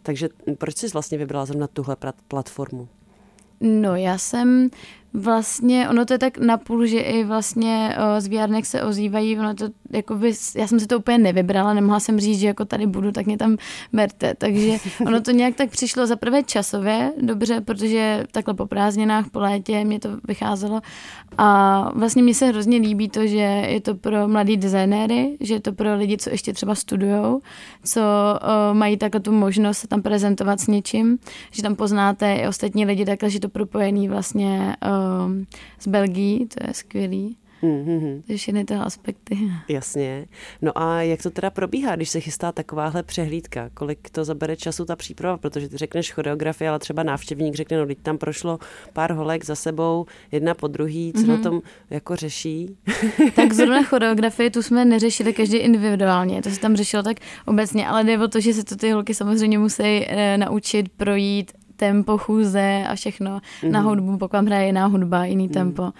Takže 0.03 0.29
proč 0.57 0.77
jsi 0.77 0.87
vlastně 0.87 1.17
vybrala 1.17 1.45
zrovna 1.45 1.67
tuhle 1.67 1.97
platformu? 2.27 2.87
No, 3.61 3.95
já 3.95 4.17
jsem 4.17 4.69
vlastně, 5.15 5.89
ono 5.89 6.05
to 6.05 6.13
je 6.13 6.19
tak 6.19 6.37
napůl, 6.37 6.85
že 6.85 6.99
i 6.99 7.23
vlastně 7.23 7.97
o, 8.17 8.21
z 8.21 8.27
VR 8.27 8.63
se 8.63 8.83
ozývají, 8.83 9.39
ono 9.39 9.53
to 9.53 9.65
jako 9.91 10.15
by, 10.15 10.33
já 10.55 10.67
jsem 10.67 10.79
si 10.79 10.87
to 10.87 10.97
úplně 10.97 11.17
nevybrala, 11.17 11.73
nemohla 11.73 11.99
jsem 11.99 12.19
říct, 12.19 12.39
že 12.39 12.47
jako 12.47 12.65
tady 12.65 12.87
budu, 12.87 13.11
tak 13.11 13.25
mě 13.25 13.37
tam 13.37 13.57
berte, 13.93 14.33
takže 14.37 14.77
ono 15.05 15.21
to 15.21 15.31
nějak 15.31 15.55
tak 15.55 15.69
přišlo 15.69 16.07
za 16.07 16.15
prvé 16.15 16.43
časově, 16.43 17.13
dobře, 17.21 17.61
protože 17.61 18.23
takhle 18.31 18.53
po 18.53 18.65
prázdninách, 18.65 19.29
po 19.29 19.39
létě 19.39 19.85
mě 19.85 19.99
to 19.99 20.09
vycházelo. 20.27 20.81
A 21.37 21.91
vlastně 21.95 22.23
mi 22.23 22.33
se 22.33 22.45
hrozně 22.45 22.77
líbí 22.77 23.09
to, 23.09 23.27
že 23.27 23.37
je 23.67 23.81
to 23.81 23.95
pro 23.95 24.27
mladý 24.27 24.57
designéry, 24.57 25.37
že 25.39 25.53
je 25.53 25.59
to 25.59 25.73
pro 25.73 25.95
lidi, 25.95 26.17
co 26.17 26.29
ještě 26.29 26.53
třeba 26.53 26.75
studujou, 26.75 27.41
co 27.83 28.01
o, 28.01 28.73
mají 28.73 28.97
takhle 28.97 29.21
tu 29.21 29.31
možnost 29.31 29.77
se 29.77 29.87
tam 29.87 30.01
prezentovat 30.01 30.59
s 30.59 30.67
něčím, 30.67 31.17
že 31.51 31.61
tam 31.61 31.75
poznáte 31.75 32.35
i 32.35 32.47
ostatní 32.47 32.85
lidi 32.85 33.05
takhle, 33.05 33.29
že 33.29 33.39
to 33.39 33.49
propojený 33.49 34.09
vlastně 34.09 34.75
o, 34.81 35.04
z 35.79 35.87
Belgii, 35.87 36.45
to 36.45 36.67
je 36.67 36.73
skvělý. 36.73 37.37
Mm-hmm. 37.63 38.35
všechny 38.35 38.65
ty 38.65 38.73
aspekty. 38.73 39.37
Jasně. 39.69 40.25
No 40.61 40.77
a 40.77 41.01
jak 41.01 41.23
to 41.23 41.29
teda 41.29 41.49
probíhá, 41.49 41.95
když 41.95 42.09
se 42.09 42.19
chystá 42.19 42.51
takováhle 42.51 43.03
přehlídka? 43.03 43.69
Kolik 43.73 44.09
to 44.09 44.25
zabere 44.25 44.55
času 44.55 44.85
ta 44.85 44.95
příprava? 44.95 45.37
Protože 45.37 45.69
ty 45.69 45.77
řekneš 45.77 46.11
choreografie, 46.11 46.69
ale 46.69 46.79
třeba 46.79 47.03
návštěvník 47.03 47.55
řekne, 47.55 47.77
no 47.77 47.85
teď 47.85 47.97
tam 48.01 48.17
prošlo 48.17 48.59
pár 48.93 49.11
holek 49.11 49.45
za 49.45 49.55
sebou, 49.55 50.05
jedna 50.31 50.53
po 50.53 50.67
druhý, 50.67 51.13
co 51.13 51.21
mm-hmm. 51.21 51.27
na 51.27 51.33
mhm. 51.33 51.43
tom 51.43 51.61
jako 51.89 52.15
řeší? 52.15 52.77
tak 53.35 53.53
zrovna 53.53 53.83
choreografii 53.83 54.49
tu 54.49 54.61
jsme 54.61 54.85
neřešili 54.85 55.33
každý 55.33 55.57
individuálně, 55.57 56.41
to 56.41 56.49
se 56.49 56.59
tam 56.59 56.75
řešilo 56.75 57.03
tak 57.03 57.17
obecně, 57.45 57.87
ale 57.87 58.03
jde 58.03 58.19
o 58.19 58.27
to, 58.27 58.39
že 58.39 58.53
se 58.53 58.63
to 58.63 58.75
ty 58.75 58.91
holky 58.91 59.13
samozřejmě 59.13 59.59
musí 59.59 59.83
e, 59.83 60.37
naučit 60.37 60.89
projít 60.89 61.51
tempo 61.75 62.17
chůze 62.17 62.83
a 62.89 62.95
všechno 62.95 63.37
mm-hmm. 63.37 63.71
na 63.71 63.79
hudbu, 63.79 64.17
pokud 64.17 64.33
vám 64.33 64.45
hraje 64.45 64.65
jiná 64.65 64.85
hudba, 64.85 65.25
jiný 65.25 65.47
mm. 65.47 65.53
tempo. 65.53 65.91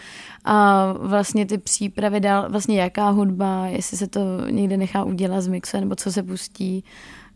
A 0.46 0.86
vlastně 1.00 1.46
ty 1.46 1.58
přípravy 1.58 2.20
dál, 2.20 2.46
vlastně 2.50 2.82
jaká 2.82 3.10
hudba, 3.10 3.68
jestli 3.68 3.98
se 3.98 4.08
to 4.08 4.20
někde 4.50 4.78
nechá 4.78 5.04
udělat 5.04 5.42
z 5.42 5.48
mixe, 5.48 5.80
nebo 5.80 5.96
co 5.96 6.12
se 6.12 6.24
pustí, 6.24 6.84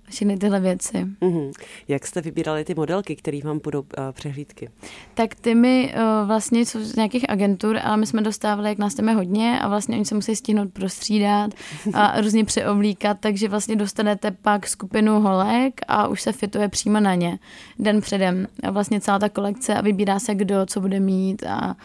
všechny 0.09 0.37
tyhle 0.37 0.59
věci. 0.59 1.05
Mm-hmm. 1.21 1.51
Jak 1.87 2.07
jste 2.07 2.21
vybírali 2.21 2.65
ty 2.65 2.75
modelky, 2.75 3.15
které 3.15 3.39
vám 3.43 3.59
budou 3.63 3.79
uh, 3.79 3.85
přehlídky? 4.11 4.69
Tak 5.13 5.35
ty 5.35 5.55
mi 5.55 5.93
uh, 5.95 6.27
vlastně 6.27 6.65
jsou 6.65 6.79
z 6.79 6.95
nějakých 6.95 7.29
agentur, 7.29 7.79
ale 7.83 7.97
my 7.97 8.05
jsme 8.05 8.21
dostávali, 8.21 8.69
jak 8.69 8.77
nás 8.77 8.93
tam 8.93 9.09
je 9.09 9.15
hodně 9.15 9.59
a 9.59 9.67
vlastně 9.67 9.95
oni 9.95 10.05
se 10.05 10.15
musí 10.15 10.35
stihnout 10.35 10.73
prostřídat 10.73 11.51
a 11.93 12.21
různě 12.21 12.45
přeoblíkat, 12.45 13.17
takže 13.19 13.47
vlastně 13.47 13.75
dostanete 13.75 14.31
pak 14.31 14.67
skupinu 14.67 15.21
holek 15.21 15.81
a 15.87 16.07
už 16.07 16.21
se 16.21 16.31
fituje 16.31 16.69
přímo 16.69 16.99
na 16.99 17.15
ně 17.15 17.39
den 17.79 18.01
předem. 18.01 18.47
A 18.63 18.71
vlastně 18.71 19.01
celá 19.01 19.19
ta 19.19 19.29
kolekce 19.29 19.75
a 19.75 19.81
vybírá 19.81 20.19
se, 20.19 20.35
kdo 20.35 20.65
co 20.65 20.81
bude 20.81 20.99
mít 20.99 21.43
a 21.43 21.75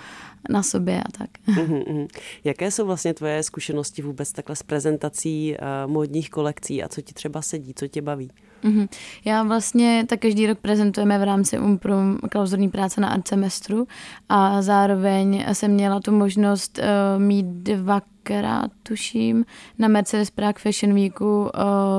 na 0.50 0.62
sobě 0.62 1.02
a 1.02 1.18
tak. 1.18 1.30
Uh-huh, 1.48 2.08
Jaké 2.44 2.70
jsou 2.70 2.86
vlastně 2.86 3.14
tvoje 3.14 3.42
zkušenosti 3.42 4.02
vůbec 4.02 4.32
takhle 4.32 4.56
s 4.56 4.62
prezentací 4.62 5.56
uh, 5.56 5.92
módních 5.92 6.30
kolekcí 6.30 6.82
a 6.82 6.88
co 6.88 7.00
ti 7.00 7.14
třeba 7.14 7.42
sedí, 7.42 7.74
co 7.74 7.88
tě 7.88 8.02
baví? 8.02 8.30
Uh-huh. 8.64 8.88
Já 9.24 9.42
vlastně 9.42 10.04
tak 10.08 10.20
každý 10.20 10.46
rok 10.46 10.58
prezentujeme 10.58 11.18
v 11.18 11.22
rámci 11.22 11.58
Umprum 11.58 12.18
klauzurní 12.30 12.68
práce 12.68 13.00
na 13.00 13.08
art 13.08 13.28
semestru 13.28 13.86
a 14.28 14.62
zároveň 14.62 15.44
jsem 15.52 15.70
měla 15.70 16.00
tu 16.00 16.12
možnost 16.12 16.78
uh, 16.78 17.22
mít 17.22 17.46
dvakrát, 17.46 18.70
tuším, 18.82 19.44
na 19.78 19.88
Mercedes 19.88 20.30
Prague 20.30 20.62
Fashion 20.62 20.94
Weeku 20.94 21.42
uh, 21.42 21.50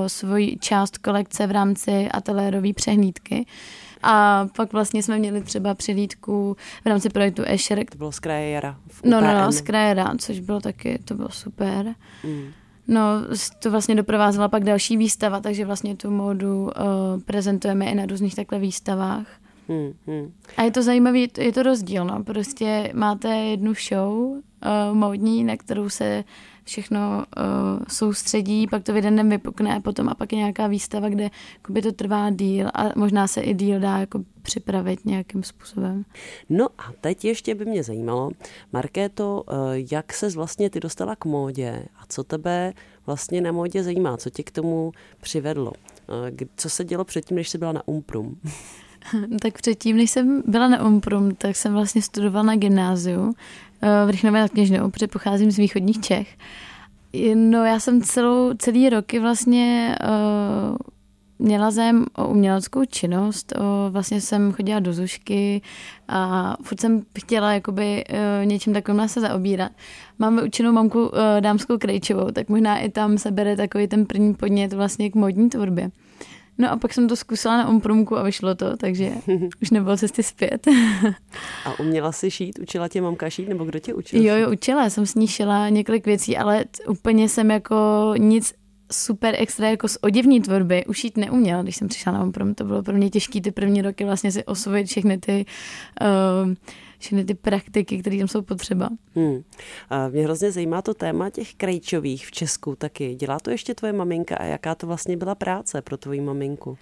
svoji 0.08 0.58
část 0.60 0.98
kolekce 0.98 1.48
v 1.48 1.52
rámci 1.52 2.10
ateliérové 2.12 2.74
přehlídky. 2.74 3.46
A 4.04 4.48
pak 4.56 4.74
vlastně 4.74 5.04
jsme 5.04 5.20
měli 5.20 5.42
třeba 5.42 5.74
přilídku 5.74 6.58
v 6.84 6.88
rámci 6.88 7.10
projektu 7.10 7.44
Escher. 7.46 7.86
To 7.92 7.98
bylo 7.98 8.12
z 8.12 8.20
kraje 8.20 8.50
Jara. 8.50 8.78
No, 9.04 9.22
no, 9.22 9.34
no, 9.34 9.52
z 9.52 9.62
kraje 9.62 9.88
Jara, 9.88 10.14
což 10.18 10.40
bylo 10.40 10.60
taky, 10.60 11.00
to 11.06 11.14
bylo 11.14 11.30
super. 11.30 11.96
Mm. 12.24 12.52
No, 12.88 13.02
to 13.60 13.72
vlastně 13.72 13.96
doprovázela 13.96 14.48
pak 14.48 14.64
další 14.64 14.98
výstava, 14.98 15.40
takže 15.40 15.66
vlastně 15.66 15.96
tu 15.96 16.12
módu 16.12 16.64
uh, 16.64 16.72
prezentujeme 17.26 17.86
i 17.86 17.96
na 17.96 18.06
různých 18.06 18.36
takhle 18.36 18.60
výstavách. 18.60 19.28
Hmm, 19.68 19.94
hmm. 20.08 20.32
A 20.58 20.64
je 20.64 20.72
to 20.72 20.84
zajímavé, 20.84 21.20
je 21.38 21.52
to 21.54 21.64
rozdíl, 21.64 22.06
no. 22.06 22.24
Prostě 22.24 22.92
máte 22.94 23.30
jednu 23.30 23.74
show 23.90 24.14
uh, 24.18 24.42
módní, 24.94 25.44
na 25.44 25.58
kterou 25.58 25.90
se 25.90 26.24
všechno 26.66 27.00
uh, 27.38 27.44
soustředí, 27.88 28.68
pak 28.68 28.84
to 28.84 28.94
v 28.94 28.96
jeden 28.96 29.16
den 29.16 29.30
vypukne 29.30 29.82
potom 29.82 30.10
a 30.10 30.16
pak 30.16 30.34
je 30.34 30.38
nějaká 30.38 30.68
výstava, 30.68 31.10
kde 31.10 31.30
by 31.70 31.82
to 31.82 31.92
trvá 31.92 32.30
díl 32.30 32.68
a 32.74 32.84
možná 32.96 33.28
se 33.28 33.42
i 33.42 33.54
díl 33.54 33.80
dá 33.80 33.98
jako 33.98 34.24
připravit 34.42 35.06
nějakým 35.06 35.44
způsobem. 35.44 36.06
No 36.50 36.68
a 36.78 36.92
teď 37.02 37.26
ještě 37.26 37.56
by 37.56 37.66
mě 37.66 37.84
zajímalo, 37.84 38.32
Markéto, 38.74 39.44
uh, 39.48 39.56
jak 39.92 40.14
se 40.14 40.30
vlastně 40.30 40.70
ty 40.70 40.80
dostala 40.80 41.16
k 41.16 41.26
módě 41.26 41.86
a 41.96 42.06
co 42.10 42.24
tebe 42.24 42.74
vlastně 43.06 43.42
na 43.42 43.52
módě 43.52 43.84
zajímá, 43.84 44.18
co 44.18 44.30
tě 44.30 44.44
k 44.44 44.52
tomu 44.52 44.92
přivedlo? 45.22 45.72
Uh, 45.72 46.48
co 46.56 46.70
se 46.70 46.84
dělo 46.84 47.04
předtím, 47.04 47.38
než 47.38 47.50
jsi 47.50 47.58
byla 47.58 47.72
na 47.72 47.88
Umprum? 47.88 48.40
tak 49.42 49.54
předtím, 49.54 49.98
než 49.98 50.12
jsem 50.12 50.44
byla 50.46 50.68
na 50.68 50.86
Umprum, 50.86 51.36
tak 51.36 51.56
jsem 51.56 51.74
vlastně 51.74 52.02
studovala 52.02 52.44
na 52.46 52.56
gymnáziu 52.56 53.34
v 54.06 54.10
Rychnové 54.10 54.42
nad 54.42 54.52
Kněžnou, 54.52 54.90
protože 54.90 55.08
pocházím 55.08 55.52
z 55.52 55.58
východních 55.58 56.02
Čech. 56.02 56.38
No 57.36 57.66
já 57.66 57.80
jsem 57.80 58.02
celou, 58.02 58.54
celý 58.54 58.90
roky 58.90 59.20
vlastně 59.20 59.96
uh, 60.04 60.78
měla 61.40 61.72
zájem 61.72 62.06
o 62.16 62.28
uměleckou 62.28 62.86
činnost, 62.86 63.54
o, 63.58 63.92
vlastně 63.92 64.22
jsem 64.22 64.52
chodila 64.52 64.80
do 64.80 64.94
zušky 64.94 65.62
a 66.08 66.54
furt 66.64 66.80
jsem 66.80 67.02
chtěla 67.20 67.54
jakoby 67.54 68.04
uh, 68.10 68.46
něčím 68.46 68.74
takovým 68.74 69.08
se 69.08 69.22
zaobírat. 69.22 69.72
Mám 70.20 70.36
vyučenou 70.36 70.72
mamku 70.72 71.08
uh, 71.08 71.12
dámskou 71.40 71.78
krejčovou, 71.78 72.32
tak 72.32 72.50
možná 72.50 72.78
i 72.78 72.90
tam 72.90 73.18
se 73.18 73.32
bere 73.32 73.56
takový 73.56 73.88
ten 73.88 74.06
první 74.06 74.34
podnět 74.34 74.74
vlastně 74.74 75.10
k 75.10 75.16
modní 75.16 75.50
tvorbě. 75.50 75.92
No 76.58 76.72
a 76.72 76.78
pak 76.78 76.94
jsem 76.94 77.08
to 77.08 77.16
zkusila 77.16 77.58
na 77.58 77.68
omprumku 77.68 78.18
a 78.18 78.24
vyšlo 78.24 78.56
to, 78.56 78.78
takže 78.78 79.12
už 79.62 79.72
nebylo 79.72 79.98
cesty 79.98 80.24
zpět. 80.24 80.68
a 81.66 81.80
uměla 81.80 82.12
si 82.12 82.32
šít? 82.32 82.60
Učila 82.60 82.88
tě 82.88 83.02
mamka 83.02 83.30
šít, 83.30 83.50
nebo 83.50 83.66
kdo 83.66 83.80
tě 83.80 83.94
učil? 83.94 84.26
Jo, 84.26 84.36
jo, 84.36 84.52
učila, 84.52 84.90
jsem 84.90 85.06
s 85.06 85.16
ní 85.16 85.28
šila 85.28 85.70
několik 85.70 86.06
věcí, 86.06 86.38
ale 86.38 86.66
úplně 86.88 87.30
jsem 87.30 87.52
jako 87.52 88.14
nic 88.18 88.54
super 88.92 89.36
extra 89.38 89.70
jako 89.70 89.88
z 89.88 89.98
oděvní 90.02 90.42
tvorby 90.42 90.86
ušít 90.86 91.18
neuměla, 91.18 91.64
když 91.64 91.76
jsem 91.76 91.88
přišla 91.88 92.12
na 92.12 92.22
omprom. 92.22 92.56
To 92.56 92.64
bylo 92.64 92.84
pro 92.84 92.94
mě 92.94 93.10
těžké 93.10 93.42
ty 93.42 93.52
první 93.52 93.82
roky 93.82 94.06
vlastně 94.06 94.32
si 94.32 94.44
osvojit 94.44 94.88
všechny 94.88 95.18
ty 95.18 95.46
uh, 96.02 96.54
všechny 97.00 97.26
ty 97.26 97.34
praktiky, 97.34 97.98
které 97.98 98.18
tam 98.18 98.28
jsou 98.28 98.42
potřeba. 98.42 98.90
Hmm. 99.16 99.44
A 99.90 100.08
mě 100.08 100.24
hrozně 100.24 100.52
zajímá 100.52 100.82
to 100.82 100.94
téma 100.94 101.30
těch 101.30 101.54
krajčových 101.54 102.28
v 102.28 102.32
Česku 102.32 102.76
taky. 102.76 103.16
Dělá 103.16 103.40
to 103.40 103.50
ještě 103.50 103.76
tvoje 103.76 103.94
maminka 103.94 104.36
a 104.36 104.44
jaká 104.44 104.76
to 104.76 104.88
vlastně 104.88 105.18
byla 105.18 105.36
práce 105.36 105.82
pro 105.82 105.98
tvoji 105.98 106.22
maminku? 106.22 106.78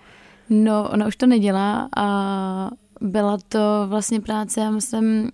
No, 0.49 0.89
ona 0.89 1.07
už 1.07 1.15
to 1.15 1.27
nedělá 1.27 1.89
a 1.97 2.69
byla 3.01 3.37
to 3.47 3.59
vlastně 3.87 4.21
práce, 4.21 4.61
já 4.61 4.71
myslím, 4.71 5.31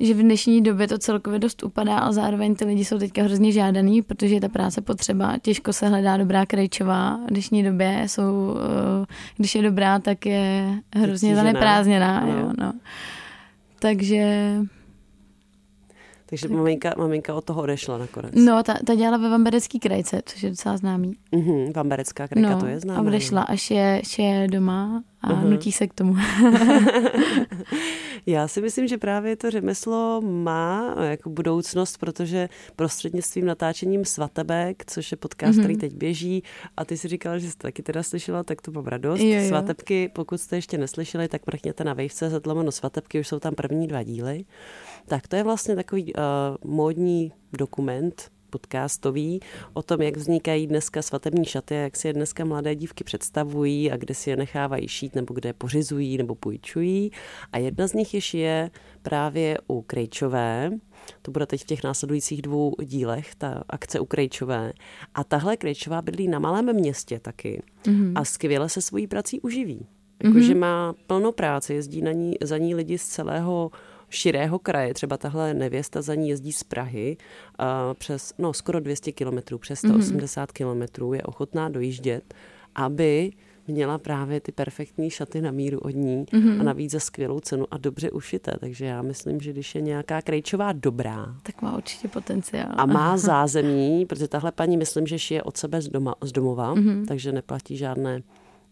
že 0.00 0.14
v 0.14 0.18
dnešní 0.18 0.62
době 0.62 0.88
to 0.88 0.98
celkově 0.98 1.38
dost 1.38 1.62
upadá, 1.62 1.98
ale 1.98 2.12
zároveň 2.12 2.54
ty 2.54 2.64
lidi 2.64 2.84
jsou 2.84 2.98
teďka 2.98 3.22
hrozně 3.22 3.52
žádaný, 3.52 4.02
protože 4.02 4.34
je 4.34 4.40
ta 4.40 4.48
práce 4.48 4.80
potřeba. 4.80 5.38
Těžko 5.42 5.72
se 5.72 5.88
hledá 5.88 6.16
dobrá 6.16 6.46
krejčová. 6.46 7.20
V 7.26 7.30
dnešní 7.30 7.62
době 7.62 8.02
jsou, 8.06 8.56
eh, 9.02 9.06
když 9.36 9.54
je 9.54 9.62
dobrá, 9.62 9.98
tak 9.98 10.26
je 10.26 10.78
hrozně 10.96 11.36
zaneprázdněná. 11.36 12.20
No. 12.20 12.32
Jo, 12.32 12.52
no. 12.58 12.72
Takže 13.86 14.26
takže 16.26 16.48
tak. 16.48 16.56
maminka, 16.56 16.94
maminka 16.98 17.34
od 17.34 17.44
toho 17.44 17.62
odešla 17.62 17.98
nakonec. 17.98 18.32
No, 18.34 18.62
ta, 18.62 18.74
ta 18.86 18.94
dělala 18.94 19.16
ve 19.16 19.28
Vamberecký 19.28 19.78
krajce, 19.78 20.22
což 20.26 20.42
je 20.42 20.50
docela 20.50 20.76
známý. 20.76 21.16
Mm-hmm, 21.32 21.72
Vamberecká 21.72 22.28
krajka, 22.28 22.50
no, 22.50 22.60
to 22.60 22.66
je 22.66 22.80
známá. 22.80 23.00
a 23.00 23.02
odešla, 23.02 23.42
až 23.42 23.70
je, 23.70 24.00
až 24.00 24.18
je 24.18 24.48
doma 24.50 25.02
a 25.20 25.32
uh-huh. 25.32 25.50
nutí 25.50 25.72
se 25.72 25.86
k 25.86 25.94
tomu. 25.94 26.14
Já 28.26 28.48
si 28.48 28.60
myslím, 28.60 28.88
že 28.88 28.98
právě 28.98 29.36
to 29.36 29.50
řemeslo 29.50 30.20
má 30.20 30.94
jako 31.02 31.30
budoucnost, 31.30 31.98
protože 31.98 32.48
prostřednictvím 32.76 33.46
natáčením 33.46 34.04
Svatebek, 34.04 34.82
což 34.86 35.10
je 35.10 35.16
podcast, 35.16 35.58
mm-hmm. 35.58 35.62
který 35.62 35.76
teď 35.76 35.94
běží, 35.94 36.42
a 36.76 36.84
ty 36.84 36.96
si 36.96 37.08
říkala, 37.08 37.38
že 37.38 37.50
jsi 37.50 37.56
taky 37.56 37.82
teda 37.82 38.02
slyšela, 38.02 38.42
tak 38.42 38.62
to 38.62 38.70
mám 38.70 38.84
radost. 38.86 39.20
Jo, 39.20 39.40
jo. 39.40 39.48
Svatebky, 39.48 40.10
pokud 40.14 40.40
jste 40.40 40.56
ještě 40.56 40.78
neslyšeli, 40.78 41.28
tak 41.28 41.46
mrkněte 41.46 41.84
na 41.84 41.94
wave.cz 41.94 42.46
lomeno 42.46 42.72
Svatebky, 42.72 43.20
už 43.20 43.28
jsou 43.28 43.38
tam 43.38 43.54
první 43.54 43.86
dva 43.86 44.02
díly. 44.02 44.44
Tak 45.06 45.28
to 45.28 45.36
je 45.36 45.44
vlastně 45.44 45.76
takový 45.76 46.14
uh, 46.14 46.22
módní 46.64 47.32
dokument, 47.52 48.30
podcastový 48.50 49.40
o 49.72 49.82
tom, 49.82 50.02
jak 50.02 50.16
vznikají 50.16 50.66
dneska 50.66 51.02
svatební 51.02 51.44
šaty 51.44 51.74
a 51.74 51.78
jak 51.78 51.96
si 51.96 52.08
je 52.08 52.12
dneska 52.12 52.44
mladé 52.44 52.74
dívky 52.74 53.04
představují 53.04 53.90
a 53.90 53.96
kde 53.96 54.14
si 54.14 54.30
je 54.30 54.36
nechávají 54.36 54.88
šít 54.88 55.14
nebo 55.14 55.34
kde 55.34 55.48
je 55.48 55.52
pořizují 55.52 56.18
nebo 56.18 56.34
půjčují. 56.34 57.10
A 57.52 57.58
jedna 57.58 57.86
z 57.86 57.92
nich 57.92 58.14
je 58.14 58.20
šije 58.20 58.70
právě 59.02 59.58
u 59.68 59.82
Krejčové, 59.82 60.70
to 61.22 61.30
bude 61.30 61.46
teď 61.46 61.60
v 61.60 61.66
těch 61.66 61.84
následujících 61.84 62.42
dvou 62.42 62.74
dílech, 62.82 63.34
ta 63.34 63.64
akce 63.68 64.00
u 64.00 64.04
Krejčové. 64.04 64.72
A 65.14 65.24
tahle 65.24 65.56
Krejčová 65.56 66.02
bydlí 66.02 66.28
na 66.28 66.38
malém 66.38 66.72
městě 66.74 67.18
taky 67.18 67.62
mm-hmm. 67.84 68.12
a 68.14 68.24
skvěle 68.24 68.68
se 68.68 68.80
svojí 68.80 69.06
prací 69.06 69.40
uživí. 69.40 69.86
Jakože 70.24 70.54
mm-hmm. 70.54 70.58
má 70.58 70.94
plno 71.06 71.32
práce, 71.32 71.74
jezdí 71.74 72.02
na 72.02 72.12
ní, 72.12 72.34
za 72.42 72.58
ní 72.58 72.74
lidi 72.74 72.98
z 72.98 73.06
celého 73.06 73.70
širého 74.10 74.58
kraje. 74.58 74.94
Třeba 74.94 75.16
tahle 75.16 75.54
nevěsta 75.54 76.02
za 76.02 76.14
ní 76.14 76.28
jezdí 76.28 76.52
z 76.52 76.64
Prahy 76.64 77.16
a 77.58 77.94
přes, 77.94 78.34
no, 78.38 78.52
skoro 78.52 78.80
200 78.80 79.12
kilometrů, 79.12 79.58
přes 79.58 79.78
180 79.78 80.48
mm-hmm. 80.48 80.52
kilometrů 80.52 81.12
je 81.12 81.22
ochotná 81.22 81.68
dojíždět, 81.68 82.34
aby 82.74 83.32
měla 83.68 83.98
právě 83.98 84.40
ty 84.40 84.52
perfektní 84.52 85.10
šaty 85.10 85.40
na 85.40 85.50
míru 85.50 85.78
od 85.78 85.90
ní 85.90 86.24
mm-hmm. 86.24 86.60
a 86.60 86.62
navíc 86.62 86.92
za 86.92 87.00
skvělou 87.00 87.40
cenu 87.40 87.66
a 87.70 87.78
dobře 87.78 88.10
ušité. 88.10 88.52
Takže 88.60 88.84
já 88.84 89.02
myslím, 89.02 89.40
že 89.40 89.52
když 89.52 89.74
je 89.74 89.80
nějaká 89.80 90.22
krejčová 90.22 90.72
dobrá, 90.72 91.34
tak 91.42 91.62
má 91.62 91.76
určitě 91.76 92.08
potenciál. 92.08 92.68
A 92.76 92.86
má 92.86 93.16
zázemí, 93.26 94.06
protože 94.06 94.28
tahle 94.28 94.52
paní 94.52 94.76
myslím, 94.76 95.06
že 95.06 95.18
šije 95.18 95.42
od 95.42 95.56
sebe 95.56 95.82
z, 95.82 95.88
doma, 95.88 96.14
z 96.20 96.32
domova, 96.32 96.74
mm-hmm. 96.74 97.06
takže 97.06 97.32
neplatí 97.32 97.76
žádné 97.76 98.22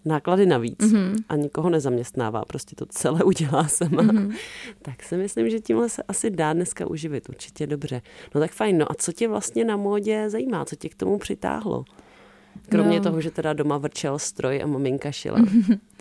náklady 0.05 0.47
navíc 0.47 0.79
mm-hmm. 0.79 1.17
a 1.29 1.37
nikoho 1.37 1.71
nezaměstnává, 1.71 2.45
prostě 2.45 2.77
to 2.77 2.87
celé 2.87 3.25
udělá 3.25 3.69
sama, 3.69 4.03
mm-hmm. 4.03 4.35
tak 4.83 5.03
si 5.03 5.17
myslím, 5.17 5.51
že 5.51 5.61
tímhle 5.61 5.89
se 5.89 6.03
asi 6.09 6.31
dá 6.31 6.53
dneska 6.53 6.87
uživit 6.87 7.29
určitě 7.29 7.67
dobře. 7.67 8.03
No 8.35 8.41
tak 8.41 8.53
fajn, 8.53 8.79
no 8.79 8.93
a 8.93 8.95
co 8.95 9.13
tě 9.13 9.29
vlastně 9.29 9.65
na 9.65 9.77
módě 9.77 10.31
zajímá, 10.31 10.65
co 10.65 10.77
tě 10.77 10.89
k 10.89 10.95
tomu 10.95 11.19
přitáhlo? 11.19 11.85
Kromě 12.69 12.99
no. 12.99 13.03
toho, 13.03 13.21
že 13.21 13.31
teda 13.31 13.53
doma 13.53 13.79
vrčel 13.79 14.19
stroj 14.19 14.63
a 14.63 14.67
maminka 14.67 15.13
šila. 15.13 15.39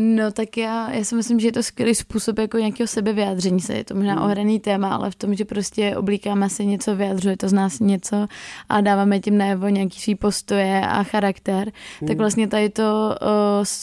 No 0.00 0.32
tak 0.32 0.56
já, 0.56 0.90
já 0.90 1.04
si 1.04 1.14
myslím, 1.14 1.40
že 1.40 1.48
je 1.48 1.52
to 1.52 1.62
skvělý 1.62 1.94
způsob 1.94 2.38
jako 2.38 2.58
nějakého 2.58 2.86
sebevyjádření 2.86 3.60
se. 3.60 3.74
Je 3.74 3.84
to 3.84 3.94
možná 3.94 4.14
hmm. 4.14 4.22
ohraný 4.22 4.60
téma, 4.60 4.94
ale 4.94 5.10
v 5.10 5.14
tom, 5.14 5.34
že 5.34 5.44
prostě 5.44 5.96
oblíkáme 5.96 6.50
si 6.50 6.66
něco, 6.66 6.96
vyjadřuje 6.96 7.36
to 7.36 7.48
z 7.48 7.52
nás 7.52 7.80
něco 7.80 8.26
a 8.68 8.80
dáváme 8.80 9.20
tím 9.20 9.38
najevo 9.38 9.68
nějaký 9.68 10.00
svý 10.00 10.14
postoje 10.14 10.80
a 10.80 11.02
charakter, 11.02 11.72
hmm. 12.00 12.08
tak 12.08 12.18
vlastně 12.18 12.48
tady 12.48 12.68
to 12.68 13.16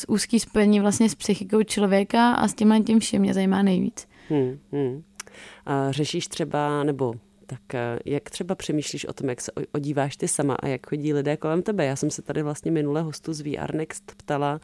uh, 0.08 0.16
úzký 0.16 0.40
spojení 0.40 0.80
vlastně 0.80 1.10
s 1.10 1.16
psychikou 1.16 1.64
člověka 1.64 2.32
a 2.32 2.48
s 2.48 2.54
tímhle 2.54 2.80
tím 2.80 3.00
všem 3.00 3.22
mě 3.22 3.34
zajímá 3.34 3.62
nejvíc. 3.62 4.08
Hmm, 4.30 4.60
hmm. 4.72 5.04
A 5.66 5.92
řešíš 5.92 6.28
třeba, 6.28 6.84
nebo 6.84 7.14
Tak 7.48 7.76
eh, 7.76 8.00
jak 8.06 8.30
třeba 8.30 8.56
přemýšlíš 8.56 9.06
o 9.06 9.14
tom, 9.14 9.30
jak 9.30 9.42
se 9.42 9.52
odíváš 9.72 10.18
ty 10.18 10.28
sama 10.28 10.56
a 10.60 10.68
jak 10.68 10.88
chodí 10.90 11.14
lidé 11.14 11.38
kolem 11.38 11.62
tebe? 11.62 11.86
Já 11.86 11.96
jsem 11.96 12.10
se 12.10 12.22
tady 12.22 12.44
vlastně 12.44 12.72
minule 12.72 13.02
hostu 13.02 13.34
z 13.34 13.42
VR 13.42 13.76
Next 13.76 14.16
ptala, 14.18 14.60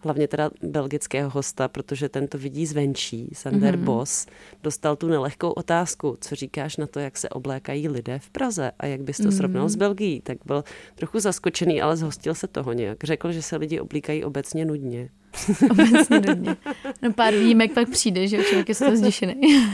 hlavně 0.00 0.28
teda 0.28 0.50
belgického 0.62 1.30
hosta, 1.30 1.68
protože 1.68 2.08
ten 2.08 2.28
to 2.28 2.38
vidí 2.38 2.66
zvenčí, 2.66 3.30
Sander 3.32 3.76
mm-hmm. 3.76 3.84
Boss, 3.84 4.26
dostal 4.62 4.96
tu 4.96 5.08
nelehkou 5.08 5.50
otázku, 5.50 6.16
co 6.20 6.34
říkáš 6.34 6.76
na 6.76 6.86
to, 6.86 7.00
jak 7.00 7.16
se 7.16 7.28
oblékají 7.28 7.88
lidé 7.88 8.18
v 8.18 8.30
Praze 8.30 8.72
a 8.78 8.86
jak 8.86 9.00
bys 9.00 9.16
to 9.16 9.22
mm-hmm. 9.22 9.36
srovnal 9.36 9.68
s 9.68 9.76
Belgií. 9.76 10.20
Tak 10.20 10.38
byl 10.44 10.64
trochu 10.94 11.20
zaskočený, 11.20 11.82
ale 11.82 11.96
zhostil 11.96 12.34
se 12.34 12.46
toho 12.46 12.72
nějak. 12.72 13.04
Řekl, 13.04 13.32
že 13.32 13.42
se 13.42 13.56
lidi 13.56 13.80
oblíkají 13.80 14.24
obecně 14.24 14.64
nudně. 14.64 15.08
obecně 15.70 16.20
nudně. 16.20 16.56
No 17.02 17.12
pár 17.12 17.34
výjimek 17.34 17.74
pak 17.74 17.90
přijde, 17.90 18.28
že 18.28 18.42
člověk 18.42 18.68
je 18.68 18.74
z 18.74 18.78
toho 18.78 18.96
zděšený. 18.96 19.40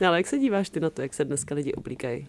no, 0.00 0.08
ale 0.08 0.16
jak 0.16 0.26
se 0.26 0.38
díváš 0.38 0.70
ty 0.70 0.80
na 0.80 0.90
to, 0.90 1.02
jak 1.02 1.14
se 1.14 1.24
dneska 1.24 1.54
lidi 1.54 1.72
oblíkají? 1.72 2.26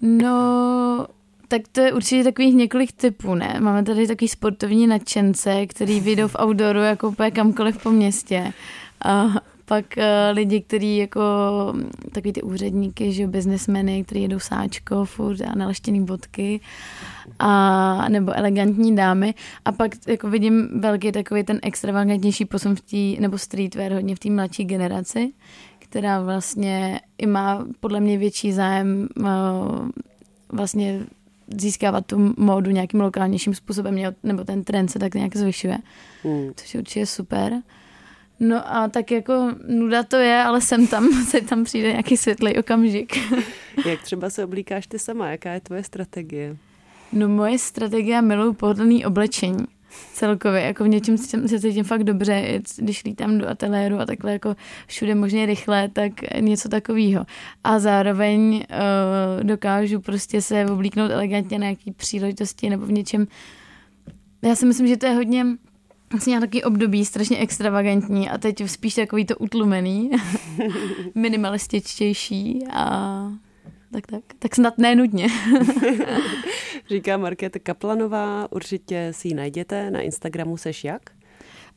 No, 0.00 1.06
tak 1.50 1.62
to 1.72 1.80
je 1.80 1.92
určitě 1.92 2.24
takových 2.24 2.54
několik 2.54 2.92
typů, 2.92 3.34
ne? 3.34 3.56
Máme 3.60 3.82
tady 3.82 4.06
takový 4.06 4.28
sportovní 4.28 4.86
nadšence, 4.86 5.66
který 5.66 6.00
vyjdou 6.00 6.28
v 6.28 6.36
outdooru 6.42 6.78
jako 6.78 7.08
úplně 7.08 7.30
kamkoliv 7.30 7.82
po 7.82 7.90
městě. 7.90 8.52
A 9.04 9.26
pak 9.64 9.84
uh, 9.96 10.04
lidi, 10.32 10.60
kteří 10.60 10.96
jako 10.96 11.20
takový 12.12 12.32
ty 12.32 12.42
úředníky, 12.42 13.12
že 13.12 13.26
biznesmeny, 13.26 14.04
kteří 14.04 14.22
jedou 14.22 14.38
sáčko 14.38 15.04
furt 15.04 15.40
a 15.40 15.54
naleštěný 15.54 16.04
bodky 16.04 16.60
a 17.38 18.08
nebo 18.08 18.32
elegantní 18.36 18.96
dámy 18.96 19.34
a 19.64 19.72
pak 19.72 19.90
jako 20.06 20.30
vidím 20.30 20.80
velký 20.80 21.12
takový 21.12 21.44
ten 21.44 21.60
extravagantnější 21.62 22.44
posun 22.44 22.76
v 22.76 22.80
té, 22.80 23.22
nebo 23.22 23.38
streetwear 23.38 23.92
hodně 23.92 24.16
v 24.16 24.18
té 24.18 24.30
mladší 24.30 24.64
generaci, 24.64 25.32
která 25.78 26.22
vlastně 26.22 27.00
i 27.18 27.26
má 27.26 27.64
podle 27.80 28.00
mě 28.00 28.18
větší 28.18 28.52
zájem 28.52 29.08
uh, 29.18 29.26
vlastně 30.52 31.06
získávat 31.58 32.06
tu 32.06 32.34
módu 32.36 32.70
nějakým 32.70 33.00
lokálnějším 33.00 33.54
způsobem, 33.54 34.14
nebo 34.22 34.44
ten 34.44 34.64
trend 34.64 34.88
se 34.88 34.98
tak 34.98 35.14
nějak 35.14 35.36
zvyšuje, 35.36 35.78
mm. 36.24 36.52
což 36.56 36.74
je 36.74 36.80
určitě 36.80 37.06
super. 37.06 37.52
No 38.40 38.76
a 38.76 38.88
tak 38.88 39.10
jako 39.10 39.52
nuda 39.68 40.02
to 40.02 40.16
je, 40.16 40.42
ale 40.42 40.60
sem 40.60 40.86
tam, 40.86 41.08
se 41.28 41.40
tam 41.40 41.64
přijde 41.64 41.88
nějaký 41.88 42.16
světlý 42.16 42.58
okamžik. 42.58 43.16
Jak 43.86 44.02
třeba 44.02 44.30
se 44.30 44.44
oblíkáš 44.44 44.86
ty 44.86 44.98
sama? 44.98 45.30
Jaká 45.30 45.52
je 45.52 45.60
tvoje 45.60 45.84
strategie? 45.84 46.56
No 47.12 47.28
moje 47.28 47.58
strategie 47.58 48.22
miluju 48.22 48.52
pohodlný 48.52 49.06
oblečení 49.06 49.66
celkově, 50.12 50.62
jako 50.62 50.84
v 50.84 50.88
něčem 50.88 51.18
se 51.18 51.60
cítím 51.60 51.84
fakt 51.84 52.04
dobře, 52.04 52.60
když 52.76 53.04
lítám 53.04 53.38
do 53.38 53.48
ateliéru 53.48 54.00
a 54.00 54.06
takhle 54.06 54.32
jako 54.32 54.56
všude 54.86 55.14
možně 55.14 55.46
rychle, 55.46 55.88
tak 55.88 56.12
něco 56.40 56.68
takového. 56.68 57.26
A 57.64 57.78
zároveň 57.78 58.54
uh, 58.54 59.44
dokážu 59.44 60.00
prostě 60.00 60.42
se 60.42 60.66
oblíknout 60.66 61.10
elegantně 61.10 61.58
na 61.58 61.64
nějaký 61.64 61.92
příležitosti 61.92 62.70
nebo 62.70 62.86
v 62.86 62.92
něčem. 62.92 63.26
Já 64.42 64.56
si 64.56 64.66
myslím, 64.66 64.86
že 64.86 64.96
to 64.96 65.06
je 65.06 65.12
hodně 65.12 65.46
vlastně 66.12 66.30
nějaký 66.30 66.64
období 66.64 67.04
strašně 67.04 67.38
extravagantní 67.38 68.30
a 68.30 68.38
teď 68.38 68.68
spíš 68.70 68.94
takový 68.94 69.26
to 69.26 69.36
utlumený, 69.36 70.10
minimalističtější 71.14 72.64
a 72.72 73.32
tak, 73.92 74.06
tak, 74.06 74.22
tak 74.38 74.54
snad 74.54 74.78
nenudně. 74.78 75.26
Říká 76.88 77.16
Markéta 77.16 77.58
Kaplanová, 77.58 78.52
určitě 78.52 79.08
si 79.10 79.28
ji 79.28 79.34
najděte, 79.34 79.90
na 79.90 80.00
Instagramu 80.00 80.56
seš 80.56 80.84
jak? 80.84 81.02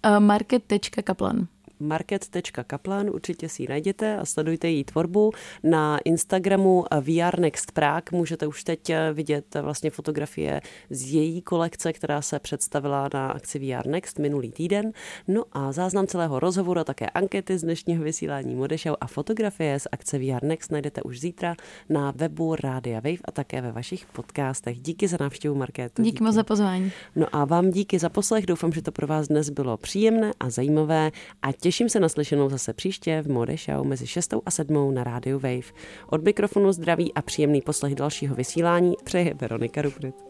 Uh, 0.06 0.20
market.kaplan 0.20 1.48
market.kaplan, 1.80 3.10
určitě 3.10 3.50
si 3.50 3.64
ji 3.64 3.68
najděte 3.68 4.18
a 4.18 4.26
sledujte 4.26 4.70
její 4.70 4.84
tvorbu. 4.84 5.32
Na 5.64 5.98
Instagramu 5.98 6.86
VR 7.02 7.40
Next 7.40 7.72
Prague 7.72 8.04
můžete 8.12 8.48
už 8.48 8.64
teď 8.64 8.92
vidět 9.14 9.56
vlastně 9.62 9.90
fotografie 9.90 10.62
z 10.90 11.14
její 11.14 11.42
kolekce, 11.42 11.94
která 11.94 12.22
se 12.22 12.40
představila 12.40 13.10
na 13.14 13.32
akci 13.32 13.60
VR 13.60 13.88
Next 13.88 14.20
minulý 14.20 14.52
týden. 14.52 14.92
No 15.28 15.44
a 15.52 15.72
záznam 15.72 16.08
celého 16.08 16.40
rozhovoru 16.40 16.80
a 16.80 16.84
také 16.84 17.10
ankety 17.10 17.58
z 17.58 17.62
dnešního 17.62 18.04
vysílání 18.04 18.56
Modešau 18.56 18.94
a 19.02 19.08
fotografie 19.08 19.80
z 19.80 19.88
akce 19.92 20.20
VR 20.20 20.44
Next 20.44 20.72
najdete 20.72 21.02
už 21.02 21.20
zítra 21.20 21.56
na 21.90 22.14
webu 22.16 22.56
Rádia 22.56 23.00
Wave 23.00 23.24
a 23.26 23.32
také 23.32 23.62
ve 23.62 23.72
vašich 23.72 24.06
podcastech. 24.06 24.80
Díky 24.80 25.08
za 25.08 25.18
návštěvu, 25.20 25.56
Markétu. 25.56 26.02
Díky, 26.02 26.12
díky 26.12 26.24
moc 26.24 26.36
za 26.36 26.44
pozvání. 26.44 26.92
No 27.16 27.28
a 27.32 27.46
vám 27.46 27.70
díky 27.72 28.00
za 28.00 28.10
poslech. 28.10 28.46
Doufám, 28.46 28.72
že 28.74 28.82
to 28.82 28.92
pro 28.92 29.08
vás 29.08 29.28
dnes 29.28 29.50
bylo 29.50 29.78
příjemné 29.78 30.32
a 30.40 30.50
zajímavé 30.50 31.12
a 31.42 31.52
těším 31.52 31.63
Těším 31.64 31.90
se 31.90 32.00
na 32.00 32.10
slyšenou 32.10 32.50
zase 32.50 32.74
příště 32.74 33.22
v 33.22 33.32
Mode 33.32 33.56
Show 33.58 33.88
mezi 33.88 34.08
6 34.08 34.34
a 34.46 34.52
7 34.52 34.94
na 34.94 35.04
rádiu 35.04 35.40
Wave. 35.40 35.74
Od 36.10 36.24
mikrofonu 36.24 36.72
zdraví 36.72 37.14
a 37.14 37.22
příjemný 37.22 37.62
poslech 37.62 37.96
dalšího 37.96 38.36
vysílání 38.36 38.94
přeje 39.04 39.34
Veronika 39.34 39.82
Ruprit. 39.82 40.24